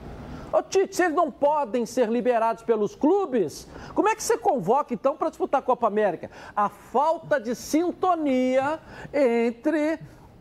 [0.53, 4.93] Ô Tite, se eles não podem ser liberados pelos clubes, como é que você convoca
[4.93, 6.29] então para disputar a Copa América?
[6.57, 8.81] A falta de sintonia
[9.15, 10.01] entre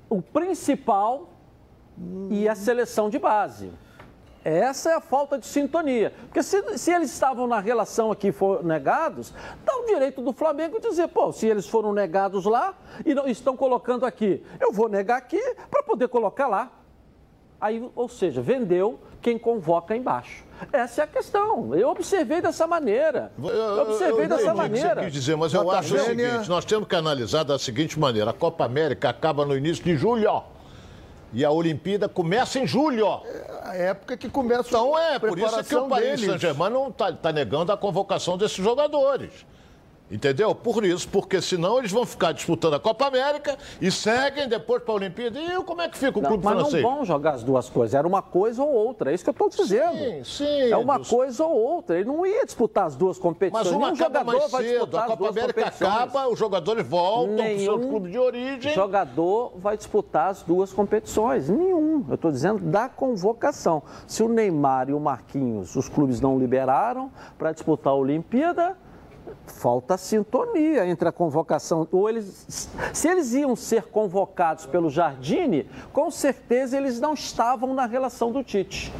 [0.09, 1.29] o principal
[2.29, 3.71] e a seleção de base.
[4.43, 6.13] Essa é a falta de sintonia.
[6.21, 9.33] Porque se, se eles estavam na relação aqui foram negados,
[9.65, 12.73] dá o direito do Flamengo dizer, pô, se eles foram negados lá
[13.05, 16.71] e não estão colocando aqui, eu vou negar aqui para poder colocar lá.
[17.59, 20.45] Aí, ou seja, vendeu quem convoca embaixo.
[20.71, 21.75] Essa é a questão.
[21.75, 23.31] Eu observei dessa maneira.
[23.37, 24.95] Eu observei eu, eu, dessa maneira.
[24.95, 28.31] Que quis dizer, mas eu acho o seguinte: nós temos que analisar da seguinte maneira:
[28.31, 30.43] a Copa América acaba no início de julho.
[31.31, 33.21] E a Olimpíada começa em julho.
[33.25, 37.13] É a época que começa Então é, por isso que o Paris Saint-Germain não está
[37.13, 39.45] tá negando a convocação desses jogadores.
[40.11, 40.55] Entendeu?
[40.55, 44.93] Por isso, porque senão eles vão ficar disputando a Copa América e seguem depois para
[44.93, 45.39] a Olimpíada.
[45.39, 46.73] E como é que fica o não, clube mas francês?
[46.73, 49.11] Mas não vão jogar as duas coisas, era uma coisa ou outra.
[49.11, 49.97] É isso que eu estou dizendo.
[49.97, 50.71] Sim, sim.
[50.71, 51.95] É uma coisa ou outra.
[51.97, 53.67] Ele não ia disputar as duas competições.
[53.67, 54.97] Mas uma acaba mais cedo.
[54.97, 58.73] A Copa América acaba, os jogadores voltam para o seu clube de origem.
[58.73, 61.49] jogador vai disputar as duas competições.
[61.49, 62.03] Nenhum.
[62.09, 63.83] Eu estou dizendo da convocação.
[64.07, 68.75] Se o Neymar e o Marquinhos, os clubes não liberaram para disputar a Olimpíada
[69.45, 71.87] falta sintonia entre a convocação.
[71.91, 77.85] Ou eles, se eles iam ser convocados pelo Jardine, com certeza eles não estavam na
[77.85, 78.93] relação do Tite.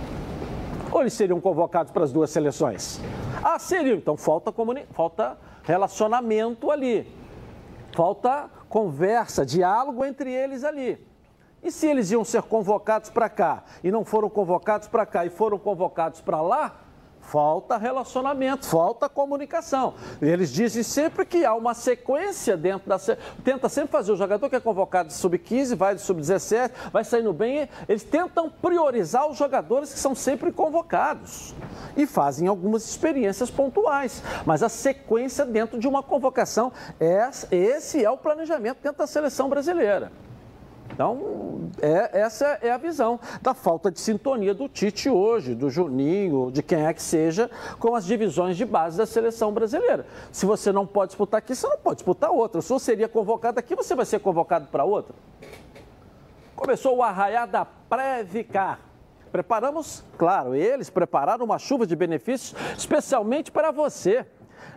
[0.92, 3.00] Ou eles seriam convocados para as duas seleções?
[3.44, 3.98] Ah, seriam.
[3.98, 4.86] Então falta, comuni...
[4.92, 7.08] falta relacionamento ali.
[7.96, 11.06] Falta conversa, diálogo entre eles ali.
[11.62, 15.30] E se eles iam ser convocados para cá e não foram convocados para cá e
[15.30, 16.80] foram convocados para lá,
[17.30, 19.94] Falta relacionamento, falta comunicação.
[20.20, 22.98] Eles dizem sempre que há uma sequência dentro da.
[23.44, 27.32] Tenta sempre fazer o jogador que é convocado de sub-15, vai de sub-17, vai saindo
[27.32, 27.70] bem.
[27.88, 31.54] Eles tentam priorizar os jogadores que são sempre convocados.
[31.96, 34.24] E fazem algumas experiências pontuais.
[34.44, 39.50] Mas a sequência dentro de uma convocação, é, esse é o planejamento dentro da seleção
[39.50, 40.12] brasileira.
[40.92, 46.52] Então, é, essa é a visão da falta de sintonia do Tite hoje, do Juninho,
[46.52, 47.50] de quem é que seja,
[47.80, 50.06] com as divisões de base da seleção brasileira.
[50.32, 52.62] Se você não pode disputar aqui, você não pode disputar outra.
[52.62, 55.16] Se você seria convocado aqui, você vai ser convocado para outra.
[56.56, 58.80] Começou o arraiar da Previcar.
[59.32, 64.26] Preparamos, claro, eles prepararam uma chuva de benefícios especialmente para você.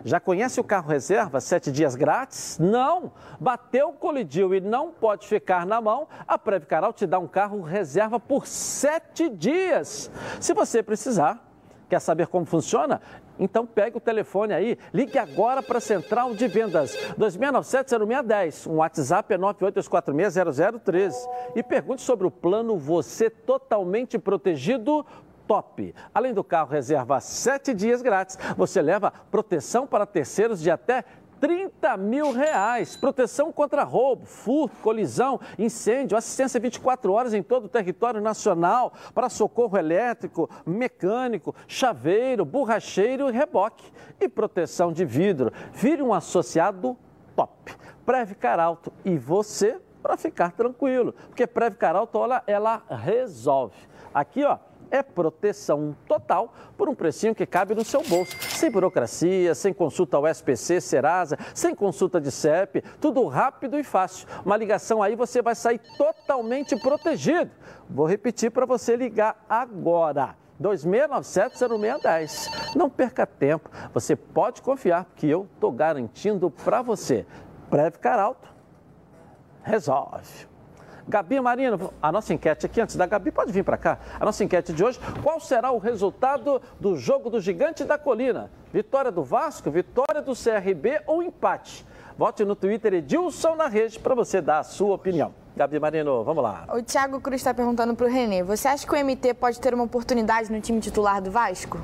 [0.05, 2.59] Já conhece o carro reserva, sete dias grátis?
[2.59, 3.13] Não!
[3.39, 8.19] Bateu, colidiu e não pode ficar na mão, a Previcaral te dá um carro reserva
[8.19, 10.11] por sete dias.
[10.41, 11.41] Se você precisar,
[11.87, 12.99] quer saber como funciona?
[13.39, 18.69] Então pegue o telefone aí, ligue agora para a Central de Vendas 2697-0610.
[18.69, 21.13] Um WhatsApp é 982460013
[21.55, 25.05] e pergunte sobre o plano Você Totalmente Protegido
[25.47, 25.93] top.
[26.13, 31.03] Além do carro reserva sete dias grátis, você leva proteção para terceiros de até
[31.43, 32.95] 30 mil reais.
[32.95, 39.27] Proteção contra roubo, furto, colisão, incêndio, assistência 24 horas em todo o território nacional para
[39.27, 43.91] socorro elétrico, mecânico, chaveiro, borracheiro e reboque.
[44.21, 45.51] E proteção de vidro.
[45.73, 46.97] Vire um associado
[47.35, 47.75] top.
[48.05, 53.75] Preve Caralto e você para ficar tranquilo, porque Preve Caralto, ela, ela resolve.
[54.13, 54.57] Aqui, ó
[54.93, 58.37] é proteção total por um precinho que cabe no seu bolso.
[58.41, 64.27] Sem burocracia, sem consulta ao SPC, Serasa, sem consulta de CEP, tudo rápido e fácil.
[64.45, 67.49] Uma ligação aí você vai sair totalmente protegido.
[67.89, 70.35] Vou repetir para você ligar agora.
[70.61, 72.75] 2697-0610.
[72.75, 77.25] Não perca tempo, você pode confiar que eu estou garantindo para você.
[77.67, 78.47] Breve Caralto,
[79.63, 80.52] resolve.
[81.07, 83.97] Gabi Marino, a nossa enquete aqui, antes da Gabi, pode vir para cá.
[84.19, 88.49] A nossa enquete de hoje, qual será o resultado do jogo do Gigante da Colina?
[88.71, 91.85] Vitória do Vasco, vitória do CRB ou empate?
[92.17, 95.33] Vote no Twitter Edilson na rede para você dar a sua opinião.
[95.55, 96.65] Gabi Marino, vamos lá.
[96.73, 99.73] O Thiago Cruz está perguntando para o Renê: você acha que o MT pode ter
[99.73, 101.79] uma oportunidade no time titular do Vasco?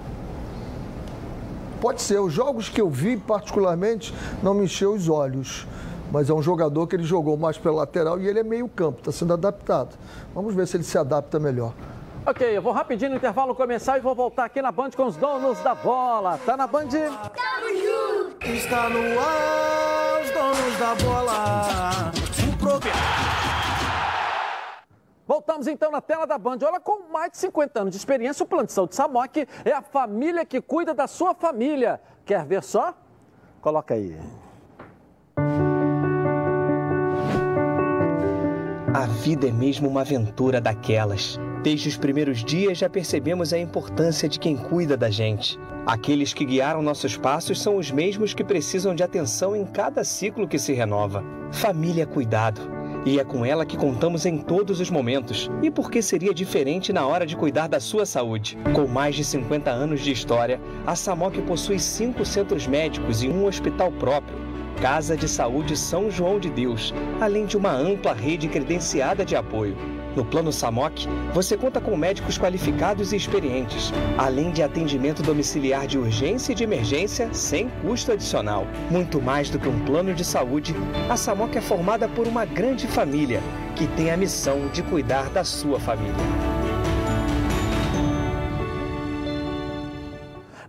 [1.81, 2.19] Pode ser.
[2.19, 5.67] Os jogos que eu vi, particularmente, não me encheu os olhos.
[6.11, 8.99] Mas é um jogador que ele jogou mais pela lateral e ele é meio campo,
[8.99, 9.97] está sendo adaptado.
[10.33, 11.73] Vamos ver se ele se adapta melhor.
[12.25, 15.15] Ok, eu vou rapidinho no intervalo começar e vou voltar aqui na Band com os
[15.15, 16.37] donos da bola.
[16.45, 16.89] Tá na Band?
[18.41, 22.11] Está no ar, os donos da bola.
[22.47, 22.99] O programa.
[25.25, 26.57] Voltamos então na tela da Band.
[26.63, 29.81] Olha, com mais de 50 anos de experiência, o Plano de Saúde Samok é a
[29.81, 32.01] família que cuida da sua família.
[32.25, 32.95] Quer ver só?
[33.61, 34.17] Coloca aí.
[38.93, 41.39] A vida é mesmo uma aventura daquelas.
[41.61, 45.59] Desde os primeiros dias já percebemos a importância de quem cuida da gente.
[45.85, 50.47] Aqueles que guiaram nossos passos são os mesmos que precisam de atenção em cada ciclo
[50.47, 51.23] que se renova.
[51.51, 55.49] Família Cuidado e é com ela que contamos em todos os momentos.
[55.61, 58.57] E por que seria diferente na hora de cuidar da sua saúde?
[58.73, 63.45] Com mais de 50 anos de história, a SAMOC possui cinco centros médicos e um
[63.45, 64.49] hospital próprio
[64.81, 69.75] Casa de Saúde São João de Deus, além de uma ampla rede credenciada de apoio.
[70.19, 75.97] No Plano SAMOC, você conta com médicos qualificados e experientes, além de atendimento domiciliar de
[75.97, 78.67] urgência e de emergência sem custo adicional.
[78.91, 80.75] Muito mais do que um plano de saúde,
[81.09, 83.41] a SAMOC é formada por uma grande família
[83.77, 86.58] que tem a missão de cuidar da sua família.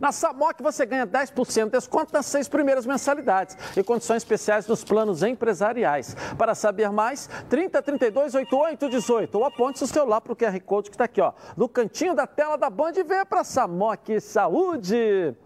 [0.01, 4.83] Na Samok você ganha 10% de desconto nas seis primeiras mensalidades e condições especiais nos
[4.83, 6.17] planos empresariais.
[6.39, 10.89] Para saber mais, 30 32 88 18 ou aponte o celular para o QR Code
[10.89, 15.37] que está aqui, ó, no cantinho da tela da Band e venha para Samok Saúde.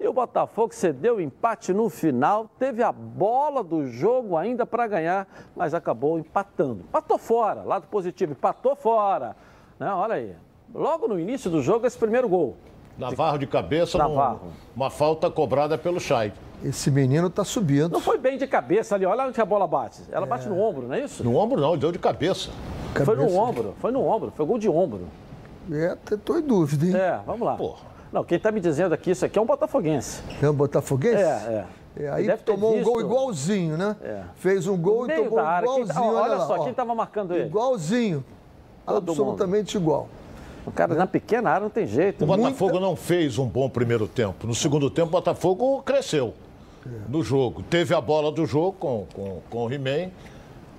[0.00, 4.86] E o Botafogo cedeu o empate no final, teve a bola do jogo ainda para
[4.86, 6.80] ganhar, mas acabou empatando.
[6.82, 9.36] Empatou fora, lado positivo, empatou fora.
[9.78, 9.92] Né?
[9.92, 10.36] Olha aí,
[10.72, 12.56] logo no início do jogo, esse primeiro gol.
[12.98, 14.40] Navarro de cabeça, Navarro.
[14.44, 16.32] Num, uma falta cobrada pelo Chay.
[16.64, 17.92] Esse menino tá subindo.
[17.92, 20.02] Não foi bem de cabeça ali, olha onde a bola bate.
[20.10, 20.28] Ela é.
[20.28, 21.22] bate no ombro, não é isso?
[21.22, 22.50] No ombro não, deu de cabeça.
[22.92, 23.04] cabeça.
[23.04, 25.06] Foi no ombro, foi no ombro, foi gol de ombro.
[25.70, 26.96] É, tô em dúvida, hein?
[26.96, 27.54] É, vamos lá.
[27.54, 27.86] Porra.
[28.12, 30.22] Não, quem tá me dizendo aqui isso aqui é um botafoguense.
[30.42, 31.22] É um botafoguense?
[31.22, 32.04] É, é.
[32.04, 33.94] é aí tomou um gol igualzinho, né?
[34.02, 34.22] É.
[34.36, 35.86] Fez um gol e tomou igualzinho.
[35.86, 36.64] Tá, olha, olha só, ó.
[36.64, 37.46] quem tava marcando ele?
[37.46, 38.24] Igualzinho.
[38.84, 39.84] Todo absolutamente mundo.
[39.84, 40.08] igual.
[40.68, 42.24] O cara na pequena área não tem jeito.
[42.24, 42.86] O Botafogo Muita...
[42.86, 44.46] não fez um bom primeiro tempo.
[44.46, 46.34] No segundo tempo, o Botafogo cresceu
[47.08, 47.62] no jogo.
[47.62, 50.10] Teve a bola do jogo com, com, com o He-Man,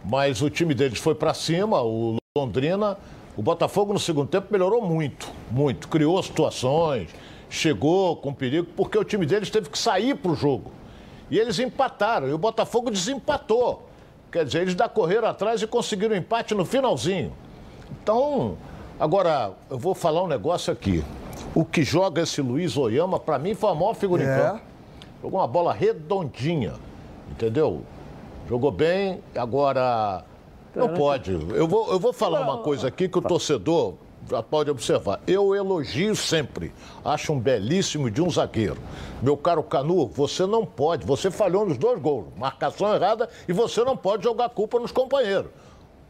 [0.05, 2.97] mas o time deles foi para cima, o Londrina.
[3.35, 5.87] O Botafogo no segundo tempo melhorou muito, muito.
[5.87, 7.09] Criou situações,
[7.49, 10.71] chegou com perigo, porque o time deles teve que sair para o jogo.
[11.31, 13.87] E eles empataram, e o Botafogo desempatou.
[14.31, 17.33] Quer dizer, eles da correram atrás e conseguiram empate no finalzinho.
[18.03, 18.57] Então,
[18.99, 21.03] Agora, eu vou falar um negócio aqui.
[21.55, 24.37] O que joga esse Luiz Oyama, para mim, foi a maior figura é.
[24.37, 24.61] campo.
[25.21, 26.73] Jogou uma bola redondinha,
[27.31, 27.81] entendeu?
[28.49, 30.25] Jogou bem, agora
[30.75, 31.31] não pode.
[31.31, 33.93] Eu vou, eu vou falar uma coisa aqui que o torcedor
[34.29, 35.21] já pode observar.
[35.25, 36.73] Eu elogio sempre.
[37.03, 38.77] Acho um belíssimo de um zagueiro.
[39.21, 41.05] Meu caro Canu, você não pode.
[41.05, 42.27] Você falhou nos dois gols.
[42.37, 45.51] Marcação errada e você não pode jogar culpa nos companheiros.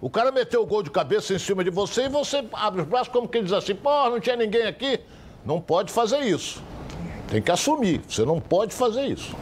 [0.02, 2.88] O cara meteu o gol de cabeça em cima de você e você abre os
[2.88, 5.00] braços como que diz assim, pô, não tinha ninguém aqui.
[5.46, 6.64] Não pode fazer isso.
[7.28, 8.02] Tem que assumir.
[8.08, 9.36] Você não pode fazer isso.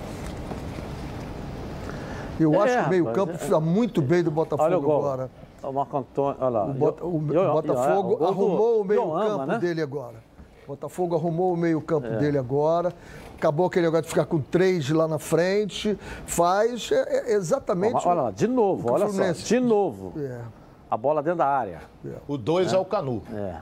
[2.39, 5.29] Eu é, acho que o meio-campo é, fica muito bem do Botafogo agora.
[5.61, 6.65] O Marco Antônio, olha lá.
[6.65, 9.57] O, Bota, o, o Botafogo arrumou o meio-campo né?
[9.59, 10.15] dele agora.
[10.63, 12.17] O Botafogo arrumou o meio-campo é.
[12.17, 12.93] dele agora
[13.37, 17.95] acabou aquele negócio de ficar com três lá na frente, faz é, é exatamente.
[18.05, 20.13] Olha lá, de novo, olha só, de novo.
[20.19, 20.41] É.
[20.89, 21.81] A bola dentro da área.
[22.05, 22.13] É.
[22.27, 22.75] O dois é.
[22.75, 22.79] é.
[22.79, 23.21] o Canu.
[23.33, 23.55] É.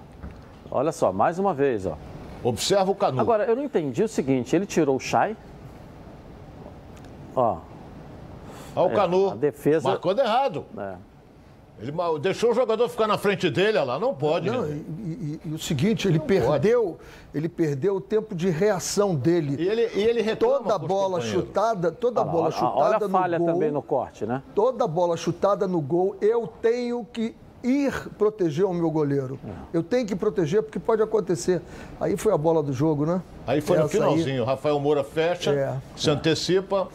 [0.72, 1.98] Olha só, mais uma vez, ó.
[2.44, 3.20] Observa o Canu.
[3.20, 5.36] Agora, eu não entendi o seguinte, ele tirou o Chay.
[7.36, 7.58] Ó.
[8.76, 9.32] Olha o é, Canu.
[9.32, 9.90] A defesa.
[9.90, 10.66] Marcou de errado.
[10.78, 10.96] É.
[11.80, 14.50] Ele deixou o jogador ficar na frente dele, lá, não pode.
[14.50, 14.82] Não, né?
[15.00, 16.98] e, e, e, o seguinte, ele não perdeu, pode.
[17.34, 19.58] ele perdeu o tempo de reação dele.
[19.62, 23.54] E ele, e ele toda bola chutada, toda bola chutada olha a falha no gol,
[23.54, 24.42] também no corte, né?
[24.54, 29.38] Toda bola chutada no gol, eu tenho que ir proteger o meu goleiro.
[29.46, 29.78] É.
[29.78, 31.62] Eu tenho que proteger porque pode acontecer.
[32.00, 33.22] Aí foi a bola do jogo, né?
[33.46, 34.48] Aí foi Essa no finalzinho, aí...
[34.48, 35.76] Rafael Moura fecha, é.
[35.96, 36.88] se antecipa.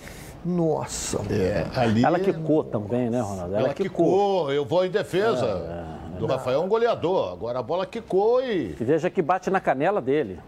[0.44, 1.20] Nossa.
[1.30, 2.04] É, ali...
[2.04, 3.54] Ela quicou também, né, Ronaldo?
[3.54, 4.06] Ela, Ela quicou.
[4.06, 4.52] quicou.
[4.52, 5.46] Eu vou em defesa.
[5.46, 7.32] É, é, do Rafael é um goleador.
[7.32, 8.76] Agora a bola quicou e.
[8.78, 10.38] e veja que bate na canela dele.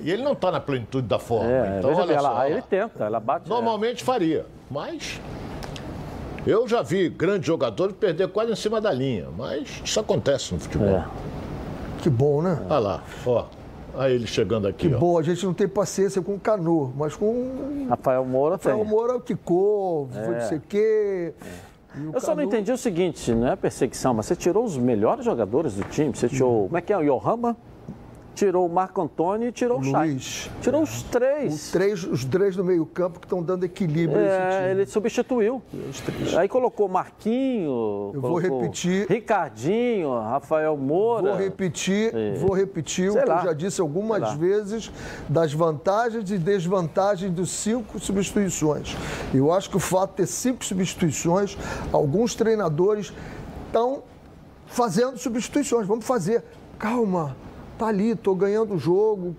[0.00, 1.50] E ele não está na plenitude da forma.
[1.50, 3.48] É, então, olha ela, só, ele tenta, ela bate.
[3.48, 4.04] Normalmente é.
[4.04, 5.20] faria, mas.
[6.46, 10.60] Eu já vi grandes jogadores perder quase em cima da linha, mas isso acontece no
[10.60, 10.88] futebol.
[10.88, 11.04] É.
[11.98, 12.58] Que bom, né?
[12.70, 13.44] Olha lá, ó.
[13.94, 14.98] Olha ele chegando aqui, Que ó.
[14.98, 18.84] bom, a gente não tem paciência com o Canu, mas com Rafael Moura Rafael tem.
[18.86, 21.32] Moura quicou, foi não sei o quê.
[21.96, 24.76] O Eu só não Canu- entendi o seguinte, não é perseguição, mas você tirou os
[24.76, 26.14] melhores jogadores do time.
[26.14, 27.56] Você tirou, como é que é, o Yohama,
[28.38, 30.12] tirou o Marco Antônio e tirou o Chay.
[30.12, 30.50] Luiz.
[30.62, 31.52] Tirou os três.
[31.54, 35.60] Os três, os três do meio campo que estão dando equilíbrio É, ele substituiu.
[36.38, 39.06] Aí colocou Marquinho, Eu vou colocou repetir.
[39.08, 41.22] Ricardinho, Rafael Moura.
[41.30, 43.40] Vou repetir, vou repetir o Sei que lá.
[43.40, 44.90] eu já disse algumas vezes
[45.28, 48.96] das vantagens e desvantagens dos cinco substituições.
[49.34, 51.58] Eu acho que o fato de ter cinco substituições,
[51.92, 53.12] alguns treinadores
[53.66, 54.04] estão
[54.66, 55.86] fazendo substituições.
[55.88, 56.44] Vamos fazer.
[56.78, 57.36] Calma,
[57.78, 59.34] tá ali, tô ganhando o jogo.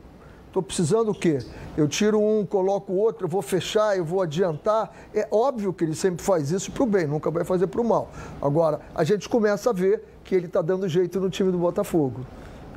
[0.51, 1.37] Tô precisando o quê?
[1.77, 4.91] Eu tiro um, coloco o outro, eu vou fechar, eu vou adiantar.
[5.13, 7.83] É óbvio que ele sempre faz isso para o bem, nunca vai fazer para o
[7.83, 8.09] mal.
[8.41, 12.21] Agora, a gente começa a ver que ele está dando jeito no time do Botafogo.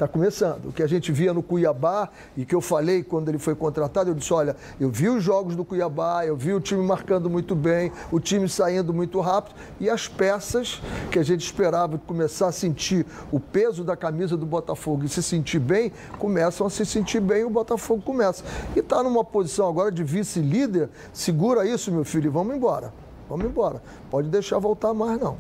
[0.03, 0.65] Está começando.
[0.65, 4.11] O que a gente via no Cuiabá e que eu falei quando ele foi contratado,
[4.11, 7.55] eu disse: olha, eu vi os jogos do Cuiabá, eu vi o time marcando muito
[7.55, 12.53] bem, o time saindo muito rápido e as peças que a gente esperava começar a
[12.53, 17.21] sentir o peso da camisa do Botafogo e se sentir bem, começam a se sentir
[17.21, 18.43] bem e o Botafogo começa.
[18.75, 22.93] E está numa posição agora de vice-líder, segura isso, meu filho, e vamos embora.
[23.29, 23.81] Vamos embora.
[24.11, 25.37] Pode deixar voltar mais, não.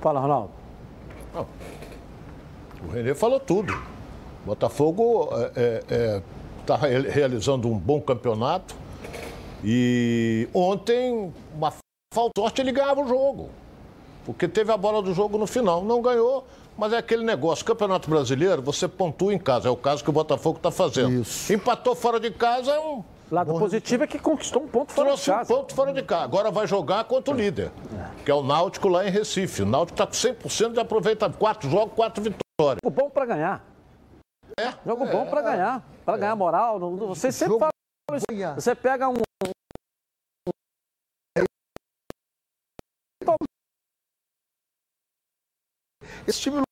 [0.00, 0.50] Fala, Ronaldo.
[2.86, 3.74] O Renê falou tudo.
[4.44, 5.30] Botafogo
[6.60, 8.74] está realizando um bom campeonato
[9.64, 11.72] e ontem, uma
[12.12, 13.48] falta sorte, ele ganhava o jogo.
[14.26, 15.82] Porque teve a bola do jogo no final.
[15.82, 17.64] Não ganhou, mas é aquele negócio.
[17.64, 19.68] Campeonato Brasileiro, você pontua em casa.
[19.68, 21.20] É o caso que o Botafogo está fazendo.
[21.22, 21.52] Isso.
[21.52, 23.02] Empatou fora de casa, é um.
[23.30, 25.54] Lado positivo é que conquistou um ponto fora de Trouxe um casa.
[25.54, 26.24] ponto fora de casa.
[26.24, 27.70] Agora vai jogar contra o líder,
[28.24, 29.62] que é o Náutico lá em Recife.
[29.62, 31.38] O Náutico está com 100% de aproveitamento.
[31.38, 32.43] Quatro jogos, quatro vitórias.
[32.60, 33.64] Jogo bom pra ganhar.
[34.58, 35.82] É, Jogo bom pra ganhar.
[36.04, 36.78] Pra ganhar moral.
[36.78, 37.70] Não- não- Você sempre fala
[38.16, 38.24] isso.
[38.30, 38.54] ganhar.
[38.54, 39.14] Você pega um.
[46.26, 46.62] Esse time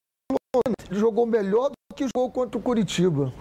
[0.90, 3.32] jogou melhor do que jogou contra o Curitiba.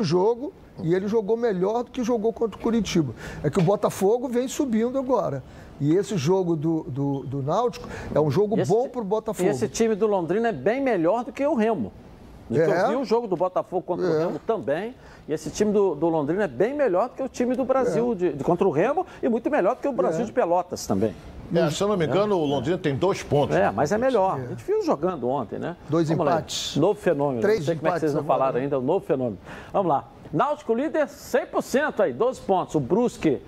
[0.00, 0.52] O jogo
[0.82, 3.12] e ele jogou melhor do que jogou contra o Curitiba.
[3.42, 5.42] É que o Botafogo vem subindo agora.
[5.80, 9.06] E esse jogo do, do, do Náutico é um jogo Esse bom para o E
[9.06, 9.48] Botafogo.
[9.50, 11.92] esse time do Londrina é bem melhor do que o Remo.
[12.48, 12.82] Que É.
[12.84, 14.18] Eu vi o jogo do Botafogo contra o É.
[14.26, 14.94] Remo também.
[15.28, 18.14] E esse time do, do Londrina é bem melhor do que o time do Brasil
[18.14, 20.24] de, de- contra o Remo e muito melhor do que o Brasil É.
[20.24, 21.14] de Pelotas também.
[21.54, 23.54] É, se eu não me engano, o Londrina tem dois pontos.
[23.56, 24.38] É, mas é melhor.
[24.40, 25.76] A gente viu jogando ontem, né?
[25.88, 26.32] Dois Vamos lá.
[26.32, 26.76] empates.
[26.76, 27.40] Novo fenômeno.
[27.42, 28.62] Três não sei como é que vocês não empates falaram agora.
[28.64, 29.38] ainda, o novo fenômeno.
[29.72, 30.08] Vamos lá.
[30.32, 32.74] Náutico líder 100% aí, 12 pontos.
[32.74, 33.42] O Brusque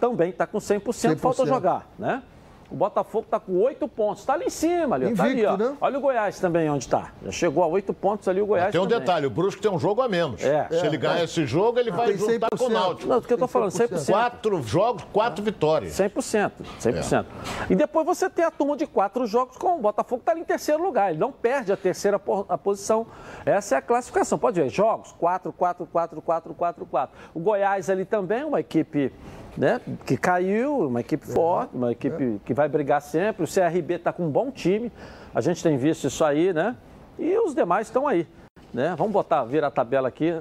[0.00, 1.46] também está com 100%, falta 100%.
[1.46, 2.22] jogar, né?
[2.70, 4.20] O Botafogo está com 8 pontos.
[4.22, 5.06] Está ali em cima, ali.
[5.06, 5.56] ó, tá ali, Invicto, ó.
[5.56, 5.76] né?
[5.80, 7.12] Olha o Goiás também onde está.
[7.24, 9.00] Já chegou a 8 pontos ali o Goiás Tem um também.
[9.00, 10.42] detalhe, o Brusque tem um jogo a menos.
[10.44, 10.68] É.
[10.70, 12.72] Se ele ganhar esse jogo, ele vai Tem juntar com o 100%.
[12.72, 13.08] Náutico.
[13.08, 14.06] Não, do que eu tô falando, 100%.
[14.10, 15.92] Quatro jogos, quatro vitórias.
[15.94, 17.24] 100%, 100%.
[17.68, 20.44] E depois você tem a turma de quatro jogos com o Botafogo está ali em
[20.44, 21.10] terceiro lugar.
[21.10, 23.06] Ele não perde a terceira a posição.
[23.44, 24.38] Essa é a classificação.
[24.38, 27.18] Pode ver, jogos 4, 4, 4, 4, 4, 4.
[27.34, 29.12] O Goiás ali também, uma equipe
[29.56, 33.44] né, que caiu, uma equipe forte, uma equipe que vai brigar sempre.
[33.44, 34.90] O CRB está com um bom time.
[35.34, 36.76] A gente tem visto isso aí, né?
[37.18, 38.26] E os demais estão aí.
[38.72, 38.94] Né?
[38.96, 40.32] Vamos botar, vir a tabela aqui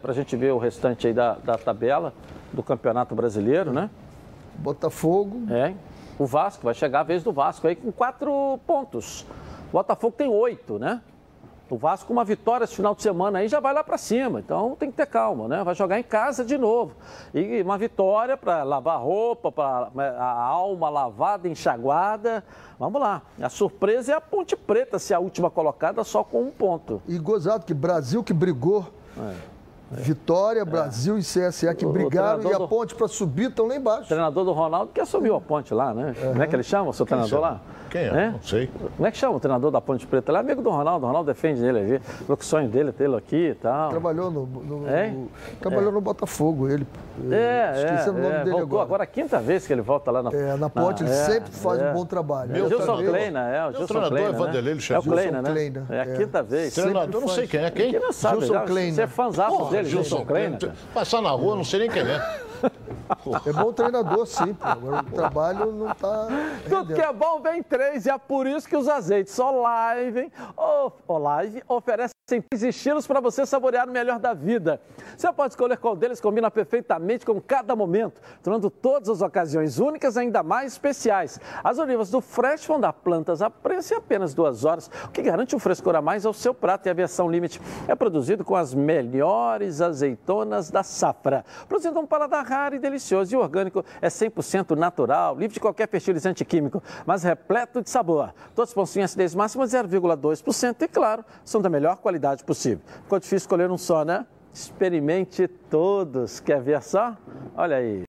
[0.00, 2.12] para a gente ver o restante aí da, da tabela
[2.52, 3.90] do Campeonato Brasileiro, né?
[4.58, 5.74] Botafogo, É.
[6.16, 9.26] O Vasco, vai chegar a vez do Vasco aí com quatro pontos.
[9.68, 11.00] O Botafogo tem oito, né?
[11.70, 14.38] O Vasco, uma vitória esse final de semana aí, já vai lá para cima.
[14.38, 15.64] Então tem que ter calma, né?
[15.64, 16.92] Vai jogar em casa de novo.
[17.32, 22.44] E uma vitória para lavar roupa, para a alma lavada, enxaguada.
[22.78, 23.22] Vamos lá.
[23.40, 27.00] A surpresa é a Ponte Preta ser a última colocada só com um ponto.
[27.08, 28.86] e gozado que Brasil que brigou.
[29.90, 33.66] Vitória, Brasil e CSA que O- o brigaram e a do- ponte para subir estão
[33.66, 34.08] lá O embaixo.
[34.08, 36.14] treinador do Ronaldo que assumiu a ponte lá, né?
[36.20, 37.60] Como é que ele chama, o seu treinador lá?
[37.90, 38.30] Quem é?
[38.30, 38.68] Não sei.
[38.96, 40.32] Como é que chama o treinador da Ponte Preta?
[40.32, 41.98] Ele é amigo do Ronaldo, o Ronaldo defende ele ali.
[42.00, 43.90] Falou que o sonho dele é tê-lo aqui e tal.
[43.90, 45.10] Trabalhou no, no- É?
[45.12, 45.28] no-
[45.60, 46.84] trabalhou no Botafogo, ele.
[47.30, 48.82] É, Esqueci é, o nome é, dele voltou agora.
[48.82, 49.02] agora.
[49.04, 51.80] a quinta vez que ele volta lá na É, na ponte, ele é, sempre faz
[51.80, 51.90] é.
[51.90, 52.50] um bom trabalho.
[52.50, 54.44] É o Meu Gilson treinador- Kleina, é, o meu Gilson treinador é Kleina, né?
[54.44, 55.02] Vanderlei É o.
[55.04, 55.50] Kleina, né?
[55.50, 56.16] Kleina, É a é.
[56.16, 56.74] quinta vez.
[56.74, 57.70] Treinador, não sei quem é.
[57.70, 57.90] Quem?
[57.92, 58.94] Quem não sabe, Gilson Kleina.
[58.96, 60.24] Você é fãzaço Porra, dele, Gilson.
[60.92, 62.36] Passar na rua, não sei nem quem é.
[63.46, 64.66] É bom treinador, sim, pô.
[64.66, 66.28] Agora o trabalho não está.
[66.68, 70.32] Tudo que é bom vem três e é por isso que os azeites Olive,
[71.06, 74.80] Olive oferecem três estilos para você saborear o melhor da vida.
[75.16, 80.16] Você pode escolher qual deles combina perfeitamente com cada momento, tornando todas as ocasiões únicas
[80.16, 81.38] ainda mais especiais.
[81.62, 85.20] As olivas do Fresh vão dar plantas a preço em apenas duas horas, o que
[85.22, 88.56] garante um frescor a mais ao seu prato e a versão limite é produzido com
[88.56, 92.93] as melhores azeitonas da safra, produzindo um paladar raro e delicioso
[93.32, 98.32] e orgânico, é 100% natural, livre de qualquer fertilizante químico, mas repleto de sabor.
[98.54, 102.82] Todos possuem acidez máxima 0,2% e, claro, são da melhor qualidade possível.
[103.02, 104.26] Ficou difícil escolher um só, né?
[104.52, 106.40] Experimente todos.
[106.40, 107.16] Quer ver só?
[107.56, 108.04] Olha aí.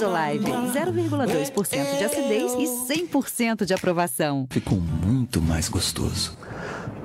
[0.00, 2.64] Azeites Olive, 0,2% de acidez e
[3.06, 4.46] 100% de aprovação.
[4.50, 6.36] Ficou muito mais gostoso.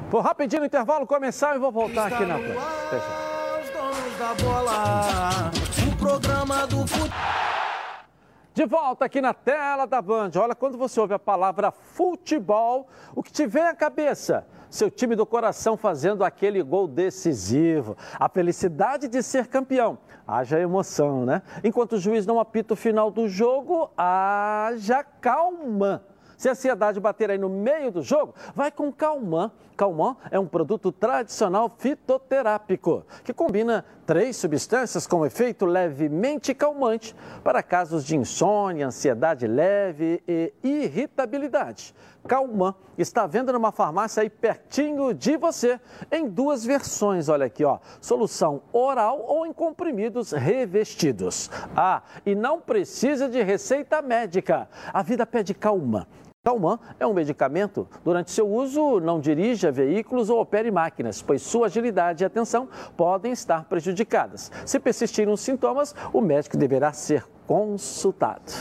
[0.09, 2.57] Vou rapidinho no intervalo começar e vou voltar aqui na frente.
[5.87, 6.85] o programa do
[8.53, 10.31] de volta aqui na tela da Band.
[10.37, 14.47] Olha, quando você ouve a palavra futebol, o que te vem à cabeça?
[14.75, 17.95] Seu time do coração fazendo aquele gol decisivo.
[18.19, 19.97] A felicidade de ser campeão.
[20.27, 21.43] Haja emoção, né?
[21.63, 26.03] Enquanto o juiz não apita o final do jogo, haja calma.
[26.37, 29.49] Se a ansiedade bater aí no meio do jogo, vai com Calman.
[29.77, 37.63] Calman é um produto tradicional fitoterápico que combina três substâncias com efeito levemente calmante para
[37.63, 41.95] casos de insônia, ansiedade leve e irritabilidade.
[42.27, 45.79] Calman está à venda numa farmácia aí pertinho de você,
[46.11, 51.49] em duas versões, olha aqui, ó, solução oral ou em comprimidos revestidos.
[51.75, 54.67] Ah, e não precisa de receita médica.
[54.93, 56.05] A vida pede Calman.
[56.43, 57.87] Calman é um medicamento.
[58.03, 63.31] Durante seu uso, não dirija veículos ou opere máquinas, pois sua agilidade e atenção podem
[63.31, 64.51] estar prejudicadas.
[64.63, 68.51] Se persistirem os sintomas, o médico deverá ser consultado.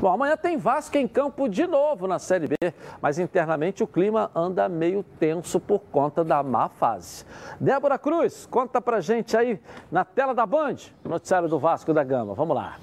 [0.00, 2.56] Bom, amanhã tem Vasco em campo de novo na Série B,
[3.00, 7.24] mas internamente o clima anda meio tenso por conta da má fase.
[7.60, 9.60] Débora Cruz, conta pra gente aí
[9.90, 12.34] na tela da Band, noticiário do Vasco da Gama.
[12.34, 12.76] Vamos lá.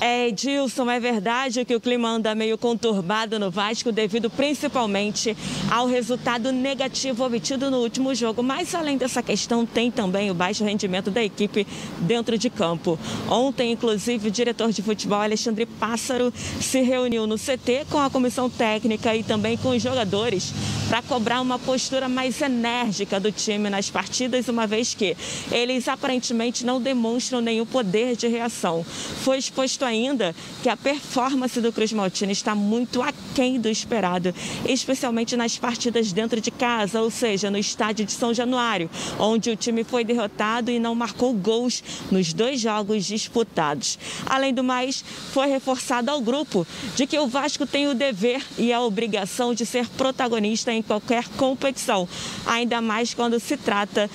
[0.00, 5.36] É, Edilson, é verdade que o clima anda meio conturbado no Vasco devido principalmente
[5.70, 8.42] ao resultado negativo obtido no último jogo.
[8.42, 11.66] Mas além dessa questão, tem também o baixo rendimento da equipe
[11.98, 12.98] dentro de campo.
[13.28, 18.48] Ontem, inclusive, o diretor de futebol Alexandre Pássaro se reuniu no CT com a comissão
[18.48, 20.54] técnica e também com os jogadores
[20.88, 25.16] para cobrar uma postura mais enérgica do time nas partidas, uma vez que
[25.52, 28.82] eles aparentemente não demonstram nenhum poder de reação.
[28.82, 34.34] Foi exposto ainda que a performance do Cruz Maltino está muito aquém do esperado,
[34.66, 38.88] especialmente nas partidas dentro de casa, ou seja, no estádio de São Januário,
[39.18, 43.98] onde o time foi derrotado e não marcou gols nos dois jogos disputados.
[44.26, 48.72] Além do mais, foi reforçado ao grupo de que o Vasco tem o dever e
[48.72, 52.08] a obrigação de ser protagonista em qualquer competição,
[52.46, 54.08] ainda mais quando se trata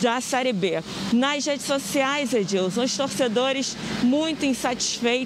[0.00, 0.82] da Série B.
[1.12, 5.19] Nas redes sociais, Edilson, os torcedores muito insatisfeitos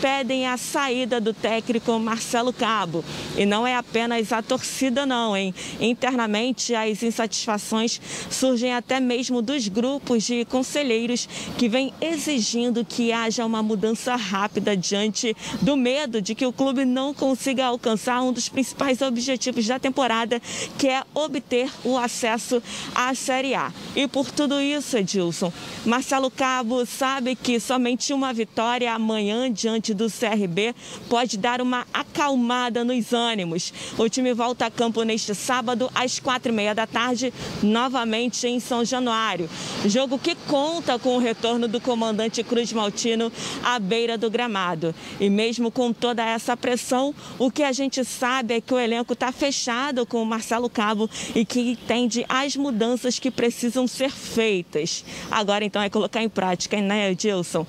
[0.00, 3.04] pedem a saída do técnico Marcelo Cabo.
[3.36, 5.54] E não é apenas a torcida, não, hein?
[5.80, 13.44] Internamente, as insatisfações surgem até mesmo dos grupos de conselheiros que vêm exigindo que haja
[13.44, 18.48] uma mudança rápida diante do medo de que o clube não consiga alcançar um dos
[18.48, 20.40] principais objetivos da temporada,
[20.78, 22.62] que é obter o acesso
[22.94, 23.72] à Série A.
[23.94, 25.52] E por tudo isso, Edilson,
[25.84, 30.74] Marcelo Cabo sabe que somente uma vitória amanhã amanhã diante do CRB
[31.08, 33.72] pode dar uma acalmada nos ânimos.
[33.98, 38.58] O time volta a campo neste sábado às quatro e meia da tarde, novamente em
[38.58, 39.48] São Januário.
[39.86, 43.30] Jogo que conta com o retorno do comandante Cruz Maltino
[43.62, 44.94] à beira do gramado.
[45.20, 49.12] E mesmo com toda essa pressão, o que a gente sabe é que o elenco
[49.12, 55.04] está fechado com o Marcelo Cabo e que entende as mudanças que precisam ser feitas.
[55.30, 57.66] Agora então é colocar em prática, né, Edilson?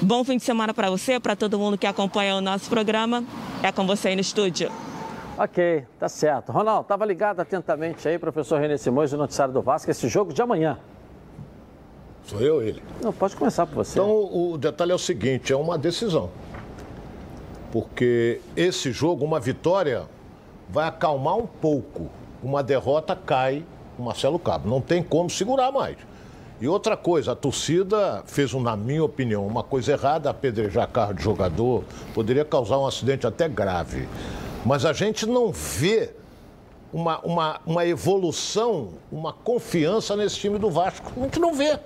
[0.00, 3.24] Bom fim de semana para você você, para todo mundo que acompanha o nosso programa.
[3.62, 4.70] É com você aí no estúdio.
[5.36, 6.52] Ok, tá certo.
[6.52, 10.40] Ronaldo, estava ligado atentamente aí, professor René Simões, do Noticiário do Vasco, esse jogo de
[10.40, 10.78] amanhã.
[12.24, 12.80] Sou eu ele?
[13.02, 13.98] Não, pode começar por você.
[13.98, 16.30] Então, o detalhe é o seguinte, é uma decisão.
[17.72, 20.04] Porque esse jogo, uma vitória,
[20.68, 22.08] vai acalmar um pouco.
[22.40, 23.64] Uma derrota cai
[23.98, 24.68] o Marcelo Cabo.
[24.68, 25.96] Não tem como segurar mais.
[26.62, 31.20] E outra coisa, a torcida fez, na minha opinião, uma coisa errada, apedrejar carro de
[31.20, 31.82] jogador,
[32.14, 34.08] poderia causar um acidente até grave.
[34.64, 36.10] Mas a gente não vê
[36.92, 41.10] uma, uma, uma evolução, uma confiança nesse time do Vasco.
[41.16, 41.80] A gente não vê.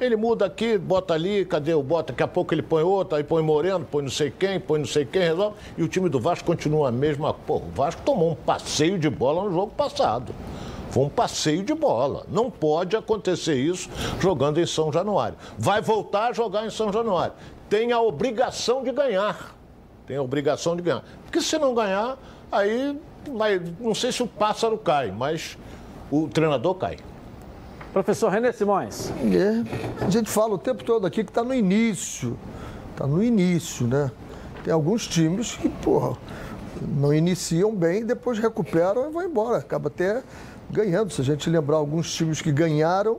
[0.00, 2.12] Ele muda aqui, bota ali, cadê o bota?
[2.12, 4.86] Daqui a pouco ele põe outro, aí põe Moreno, põe não sei quem, põe não
[4.86, 5.56] sei quem, resolve.
[5.76, 7.34] E o time do Vasco continua a mesma.
[7.34, 10.32] Pô, o Vasco tomou um passeio de bola no jogo passado.
[10.90, 12.26] Foi um passeio de bola.
[12.28, 13.88] Não pode acontecer isso
[14.18, 15.36] jogando em São Januário.
[15.58, 17.32] Vai voltar a jogar em São Januário.
[17.68, 19.56] Tem a obrigação de ganhar.
[20.06, 21.04] Tem a obrigação de ganhar.
[21.24, 22.18] Porque se não ganhar,
[22.50, 22.98] aí
[23.32, 25.56] vai, não sei se o pássaro cai, mas
[26.10, 26.98] o treinador cai.
[27.92, 29.10] Professor René Simões.
[29.10, 32.36] É, a gente fala o tempo todo aqui que está no início.
[32.92, 34.10] Está no início, né?
[34.64, 36.16] Tem alguns times que, porra,
[36.80, 39.58] não iniciam bem, depois recuperam e vão embora.
[39.58, 40.22] Acaba até
[40.70, 41.12] ganhando.
[41.12, 43.18] Se a gente lembrar alguns times que ganharam,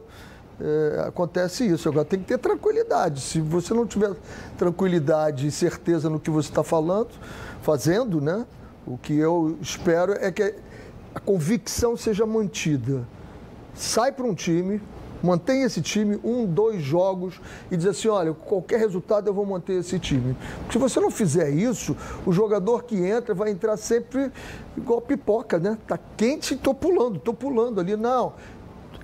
[0.60, 1.90] é, acontece isso.
[1.90, 3.22] Agora tem que ter tranquilidade.
[3.22, 4.14] Se você não tiver
[4.58, 7.10] tranquilidade e certeza no que você está falando,
[7.62, 8.46] fazendo, né?
[8.86, 10.56] O que eu espero é que
[11.14, 13.06] a convicção seja mantida
[13.74, 14.82] sai para um time,
[15.24, 19.74] mantém esse time um, dois jogos e diz assim, olha, qualquer resultado eu vou manter
[19.74, 20.36] esse time.
[20.72, 21.96] Se você não fizer isso,
[22.26, 24.32] o jogador que entra vai entrar sempre
[24.76, 25.78] igual pipoca, né?
[25.88, 27.96] Tá quente, tô pulando, tô pulando ali.
[27.96, 28.34] Não,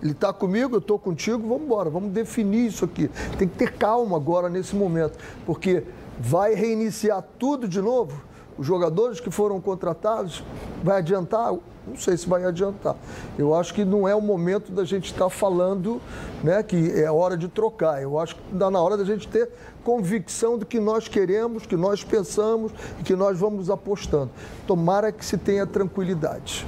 [0.01, 3.09] ele está comigo, eu estou contigo, vamos embora, vamos definir isso aqui.
[3.37, 5.83] Tem que ter calma agora nesse momento, porque
[6.19, 8.26] vai reiniciar tudo de novo.
[8.57, 10.43] Os jogadores que foram contratados,
[10.83, 11.53] vai adiantar
[11.87, 12.95] não sei se vai adiantar.
[13.37, 16.01] Eu acho que não é o momento da gente estar tá falando
[16.43, 18.01] né, que é hora de trocar.
[18.01, 19.49] Eu acho que dá na hora da gente ter
[19.83, 24.29] convicção do que nós queremos, que nós pensamos e que nós vamos apostando.
[24.65, 26.67] Tomara que se tenha tranquilidade.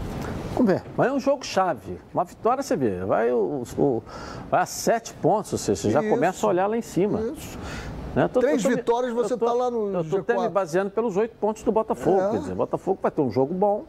[0.54, 0.84] Vamos ver.
[0.96, 2.00] Mas é um jogo chave.
[2.14, 4.04] Uma vitória, você vê, vai, o, o
[4.50, 6.10] vai a sete pontos, ou seja, você já Isso.
[6.10, 7.22] começa a olhar lá em cima.
[7.22, 7.58] Isso.
[8.16, 8.28] Né?
[8.28, 9.94] Tô, Três vitórias, você está lá no.
[9.94, 12.22] Eu estou até me baseando pelos oito pontos do Botafogo.
[12.22, 12.30] É.
[12.32, 13.86] Quer dizer, o Botafogo vai ter um jogo bom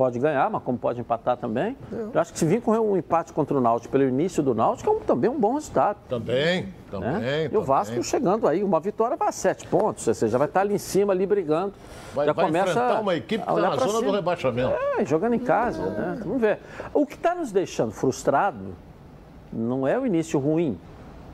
[0.00, 1.76] pode ganhar, mas como pode empatar também.
[1.92, 4.88] Eu acho que se vir com um empate contra o Náutico pelo início do Náutico
[4.88, 5.98] é um, também um bom resultado.
[6.08, 6.68] Também, né?
[6.90, 7.10] também.
[7.10, 7.58] E também.
[7.58, 10.74] o Vasco chegando aí, uma vitória vai a sete pontos, ou seja, vai estar ali
[10.74, 11.74] em cima, ali brigando.
[12.14, 14.02] Vai, já vai começa enfrentar uma equipe que está na zona cima.
[14.02, 14.74] do rebaixamento.
[14.98, 16.18] É, jogando em casa, né?
[16.24, 16.60] Vamos ver.
[16.94, 18.74] O que está nos deixando frustrado
[19.52, 20.78] não é o início ruim,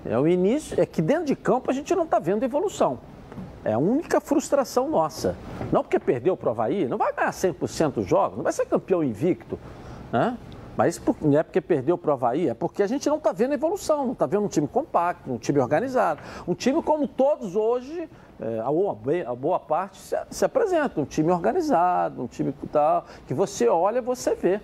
[0.09, 2.99] é o início, é que dentro de campo a gente não está vendo evolução.
[3.65, 5.37] É a única frustração nossa.
[5.73, 8.67] Não porque perdeu para o Havaí, não vai ganhar 100% dos jogos, não vai ser
[8.67, 9.59] campeão invicto.
[10.13, 10.39] Né?
[10.77, 13.55] Mas não é porque perdeu para o Havaí, é porque a gente não está vendo
[13.55, 16.21] evolução, não está vendo um time compacto, um time organizado.
[16.47, 18.97] Um time como todos hoje, é, a, boa,
[19.27, 24.03] a boa parte se, se, apresenta, um time organizado, um time tal, que você olha,
[24.03, 24.61] você vê.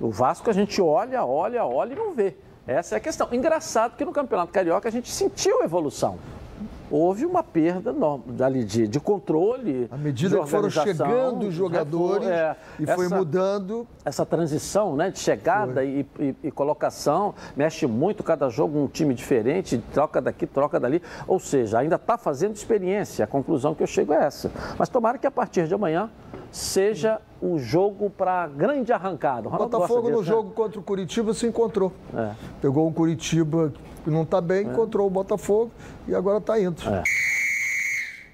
[0.00, 2.34] O Vasco a gente olha, olha, olha e não vê.
[2.66, 3.28] Essa é a questão.
[3.32, 6.18] Engraçado que no Campeonato Carioca a gente sentiu evolução
[6.90, 7.94] houve uma perda
[8.44, 9.88] ali de, de controle.
[9.90, 13.86] À medida que foram chegando os jogadores é, e essa, foi mudando.
[14.04, 19.14] Essa transição né, de chegada e, e, e, colocação mexe muito cada jogo, um time
[19.14, 21.02] diferente, troca daqui, troca dali.
[21.26, 23.24] Ou seja, ainda está fazendo experiência.
[23.24, 24.50] A conclusão que eu chego é essa.
[24.78, 26.10] Mas tomara que a partir de amanhã
[26.50, 29.48] seja o jogo para grande arrancada.
[29.48, 30.26] O Botafogo disso, no né?
[30.26, 31.92] jogo contra o Curitiba se encontrou.
[32.14, 32.30] É.
[32.60, 33.72] Pegou um Curitiba
[34.10, 34.62] não está bem, é.
[34.62, 35.70] encontrou o Botafogo
[36.06, 36.82] e agora está indo.
[36.88, 37.02] É.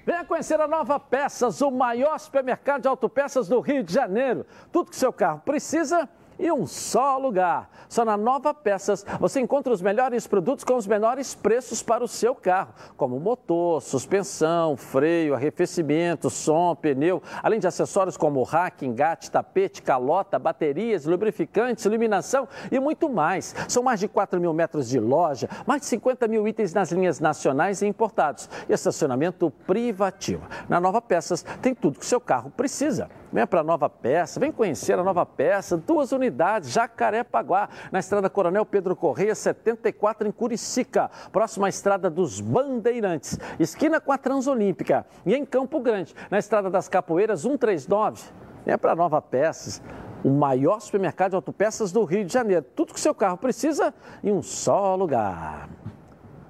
[0.05, 4.45] Venha conhecer a Nova Peças, o maior supermercado de autopeças do Rio de Janeiro.
[4.71, 7.69] Tudo que seu carro precisa e um só lugar.
[7.87, 12.07] Só na Nova Peças você encontra os melhores produtos com os menores preços para o
[12.07, 19.31] seu carro, como motor, suspensão, freio, arrefecimento, som, pneu, além de acessórios como rack, engate,
[19.31, 23.55] tapete, calota, baterias, lubrificantes, iluminação e muito mais.
[23.67, 27.19] São mais de 4 mil metros de loja, mais de 50 mil itens nas linhas
[27.19, 30.47] nacionais e importados e estacionamento privativo.
[30.67, 33.09] Na Nova Peças tem tudo que o seu carro precisa.
[33.33, 38.63] Venha para Nova Peça, vem conhecer a Nova Peça, duas unidades, Jacarepaguá, na Estrada Coronel
[38.63, 45.03] Pedro Correia, 74 em Curicica, próxima à Estrada dos Bandeirantes, esquina com a Transolímpica.
[45.25, 48.21] E em Campo Grande, na Estrada das Capoeiras, 139.
[48.63, 49.81] Venha para Nova Peças
[50.23, 52.63] o maior supermercado de autopeças do Rio de Janeiro.
[52.75, 55.69] Tudo que seu carro precisa em um só lugar.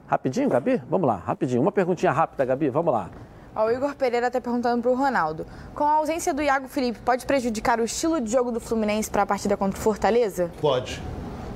[0.05, 0.81] Rapidinho, Gabi?
[0.89, 1.61] Vamos lá, rapidinho.
[1.61, 3.09] Uma perguntinha rápida, Gabi, vamos lá.
[3.55, 5.45] O Igor Pereira está perguntando para o Ronaldo.
[5.75, 9.21] Com a ausência do Iago Felipe, pode prejudicar o estilo de jogo do Fluminense para
[9.21, 10.51] a partida contra o Fortaleza?
[10.59, 10.99] Pode.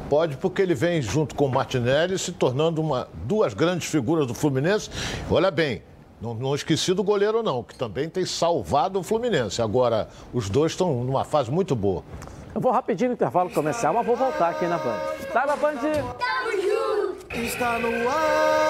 [0.08, 4.34] Pode, porque ele vem junto com o Martinelli se tornando uma, duas grandes figuras do
[4.34, 4.90] Fluminense.
[5.30, 5.82] Olha bem,
[6.22, 9.62] não, não, esqueci do goleiro, não, que também tem salvado o Fluminense.
[9.62, 12.04] Agora, os dois estão numa fase muito boa.
[12.54, 15.00] Eu vou rapidinho no intervalo comercial, mas vou voltar aqui na Band.
[15.34, 15.78] Tá na Band?
[15.78, 17.36] Tamo junto!
[17.36, 18.68] Está no ar.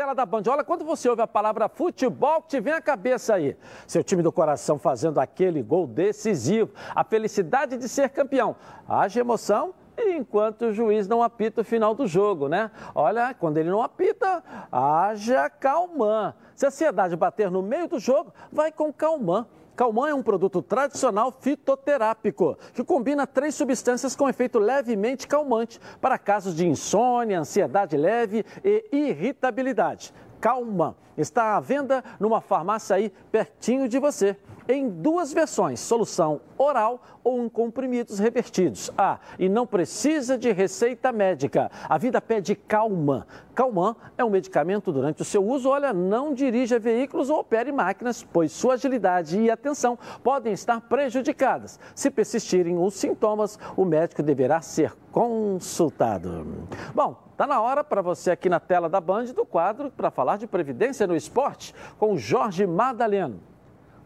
[0.00, 3.54] Tela da Band, olha, quando você ouve a palavra futebol, te vem a cabeça aí.
[3.86, 8.56] Seu time do coração fazendo aquele gol decisivo, a felicidade de ser campeão.
[8.88, 12.70] Haja emoção enquanto o juiz não apita o final do jogo, né?
[12.94, 14.42] Olha, quando ele não apita,
[14.72, 16.32] haja calmã.
[16.54, 19.46] Se a ansiedade bater no meio do jogo, vai com calmã.
[19.80, 26.18] Calmã é um produto tradicional fitoterápico que combina três substâncias com efeito levemente calmante para
[26.18, 30.12] casos de insônia, ansiedade leve e irritabilidade.
[30.38, 34.36] Calmã está à venda numa farmácia aí pertinho de você
[34.72, 38.90] em duas versões, solução oral ou em comprimidos revertidos.
[38.96, 41.70] Ah, e não precisa de receita médica.
[41.88, 43.24] A vida pede Calman.
[43.54, 45.68] Calman é um medicamento durante o seu uso.
[45.68, 51.78] Olha, não dirija veículos ou opere máquinas, pois sua agilidade e atenção podem estar prejudicadas.
[51.94, 56.46] Se persistirem os sintomas, o médico deverá ser consultado.
[56.94, 60.36] Bom, Está na hora para você aqui na tela da Band do quadro para falar
[60.36, 63.40] de previdência no esporte com Jorge Madaleno.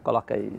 [0.05, 0.53] Coloca aí.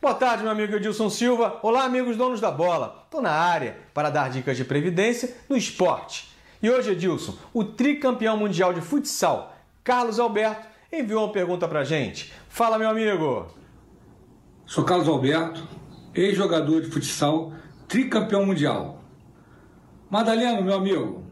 [0.00, 1.58] Boa tarde, meu amigo Edilson Silva.
[1.64, 3.02] Olá, amigos donos da bola.
[3.06, 6.30] Estou na área para dar dicas de previdência no esporte.
[6.62, 12.32] E hoje, Edilson, o tricampeão mundial de futsal, Carlos Alberto, enviou uma pergunta para gente.
[12.48, 13.48] Fala, meu amigo.
[14.64, 15.66] Sou Carlos Alberto,
[16.14, 17.52] ex-jogador de futsal,
[17.88, 19.02] tricampeão mundial.
[20.08, 21.24] Madaleno, meu amigo,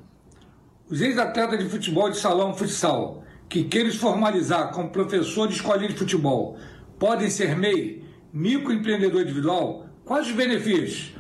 [0.91, 5.89] os ex-atletas de futebol de salão futsal que queiram se formalizar como professor de escolinha
[5.91, 6.59] de futebol
[6.99, 9.87] podem ser MEI, microempreendedor individual?
[10.05, 11.13] Quais os benefícios?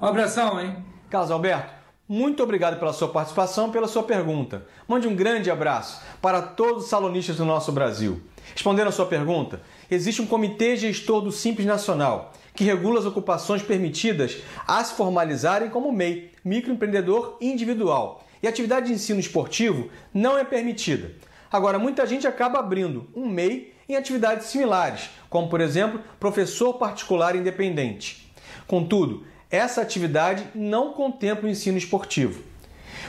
[0.00, 0.84] Um abração, hein?
[1.08, 1.72] Carlos Alberto,
[2.08, 4.66] muito obrigado pela sua participação, pela sua pergunta.
[4.86, 8.20] Mande um grande abraço para todos os salonistas do nosso Brasil.
[8.52, 13.62] Respondendo a sua pergunta, existe um comitê gestor do Simples Nacional que regula as ocupações
[13.62, 18.26] permitidas a se formalizarem como MEI, microempreendedor individual.
[18.42, 21.12] E atividade de ensino esportivo não é permitida.
[21.50, 27.34] Agora, muita gente acaba abrindo um MEI em atividades similares, como por exemplo, professor particular
[27.34, 28.30] independente.
[28.66, 32.42] Contudo, essa atividade não contempla o ensino esportivo,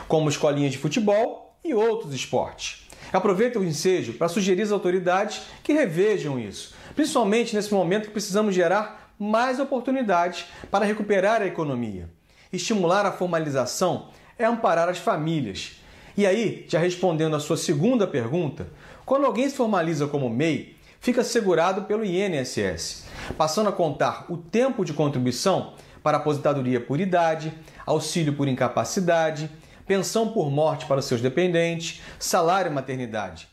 [0.08, 2.88] como escolinhas de futebol e outros esportes.
[3.12, 8.56] Aproveito o ensejo para sugerir às autoridades que revejam isso, principalmente nesse momento que precisamos
[8.56, 12.10] gerar mais oportunidades para recuperar a economia.
[12.54, 14.10] Estimular a formalização
[14.40, 15.84] é amparar as famílias
[16.16, 18.68] e aí, já respondendo a sua segunda pergunta,
[19.04, 23.04] quando alguém se formaliza como MEI, fica segurado pelo INSS,
[23.38, 27.54] passando a contar o tempo de contribuição para aposentadoria por idade,
[27.86, 29.52] auxílio por incapacidade,
[29.86, 33.50] pensão por morte para seus dependentes, salário e maternidade,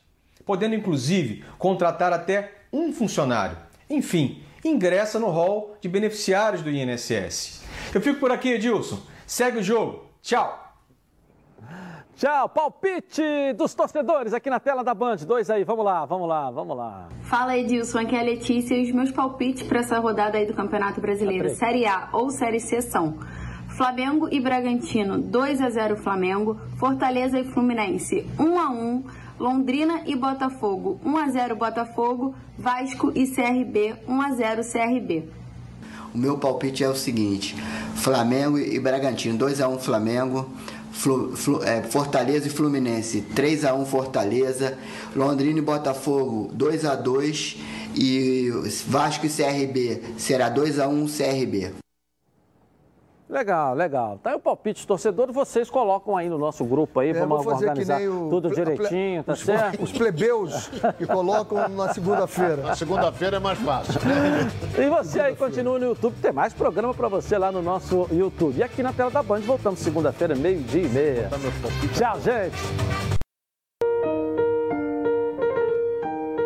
[0.46, 3.58] podendo inclusive contratar até um funcionário.
[3.90, 7.62] Enfim, ingressa no rol de beneficiários do INSS.
[7.92, 9.00] Eu fico por aqui, Edilson.
[9.26, 10.06] Segue o jogo.
[10.22, 10.69] Tchau!
[12.20, 15.16] Tchau, palpite dos torcedores aqui na tela da Band.
[15.26, 17.08] Dois aí, vamos lá, vamos lá, vamos lá.
[17.22, 20.52] Fala Edilson, aqui é a Letícia e os meus palpites para essa rodada aí do
[20.52, 23.16] Campeonato Brasileiro, Série A ou Série C são
[23.68, 29.04] Flamengo e Bragantino, 2 a 0 Flamengo, Fortaleza e Fluminense, 1 a 1,
[29.38, 35.24] Londrina e Botafogo, 1 a 0 Botafogo, Vasco e CRB, 1 a 0 CRB.
[36.14, 37.56] O meu palpite é o seguinte:
[37.94, 40.50] Flamengo e Bragantino, 2 a 1 Flamengo.
[40.90, 44.76] Flu, Flu, é, Fortaleza e Fluminense 3 a 1 Fortaleza,
[45.14, 47.56] Londrina e Botafogo 2 a 2
[47.94, 48.50] e
[48.86, 51.89] Vasco e CRB será 2 a 1 CRB.
[53.30, 54.18] Legal, legal.
[54.20, 58.02] Tá aí o palpite torcedor, vocês colocam aí no nosso grupo aí, é, vamos organizar
[58.02, 59.82] o, tudo direitinho, tá os, certo?
[59.84, 60.68] Os plebeus
[60.98, 62.56] que colocam na segunda-feira.
[62.56, 64.00] Na segunda-feira é mais fácil.
[64.76, 68.58] e você aí continua no YouTube, tem mais programa para você lá no nosso YouTube.
[68.58, 71.30] E aqui na tela da Band, voltamos segunda-feira, meio-dia e meia.
[71.94, 73.19] Tchau, gente!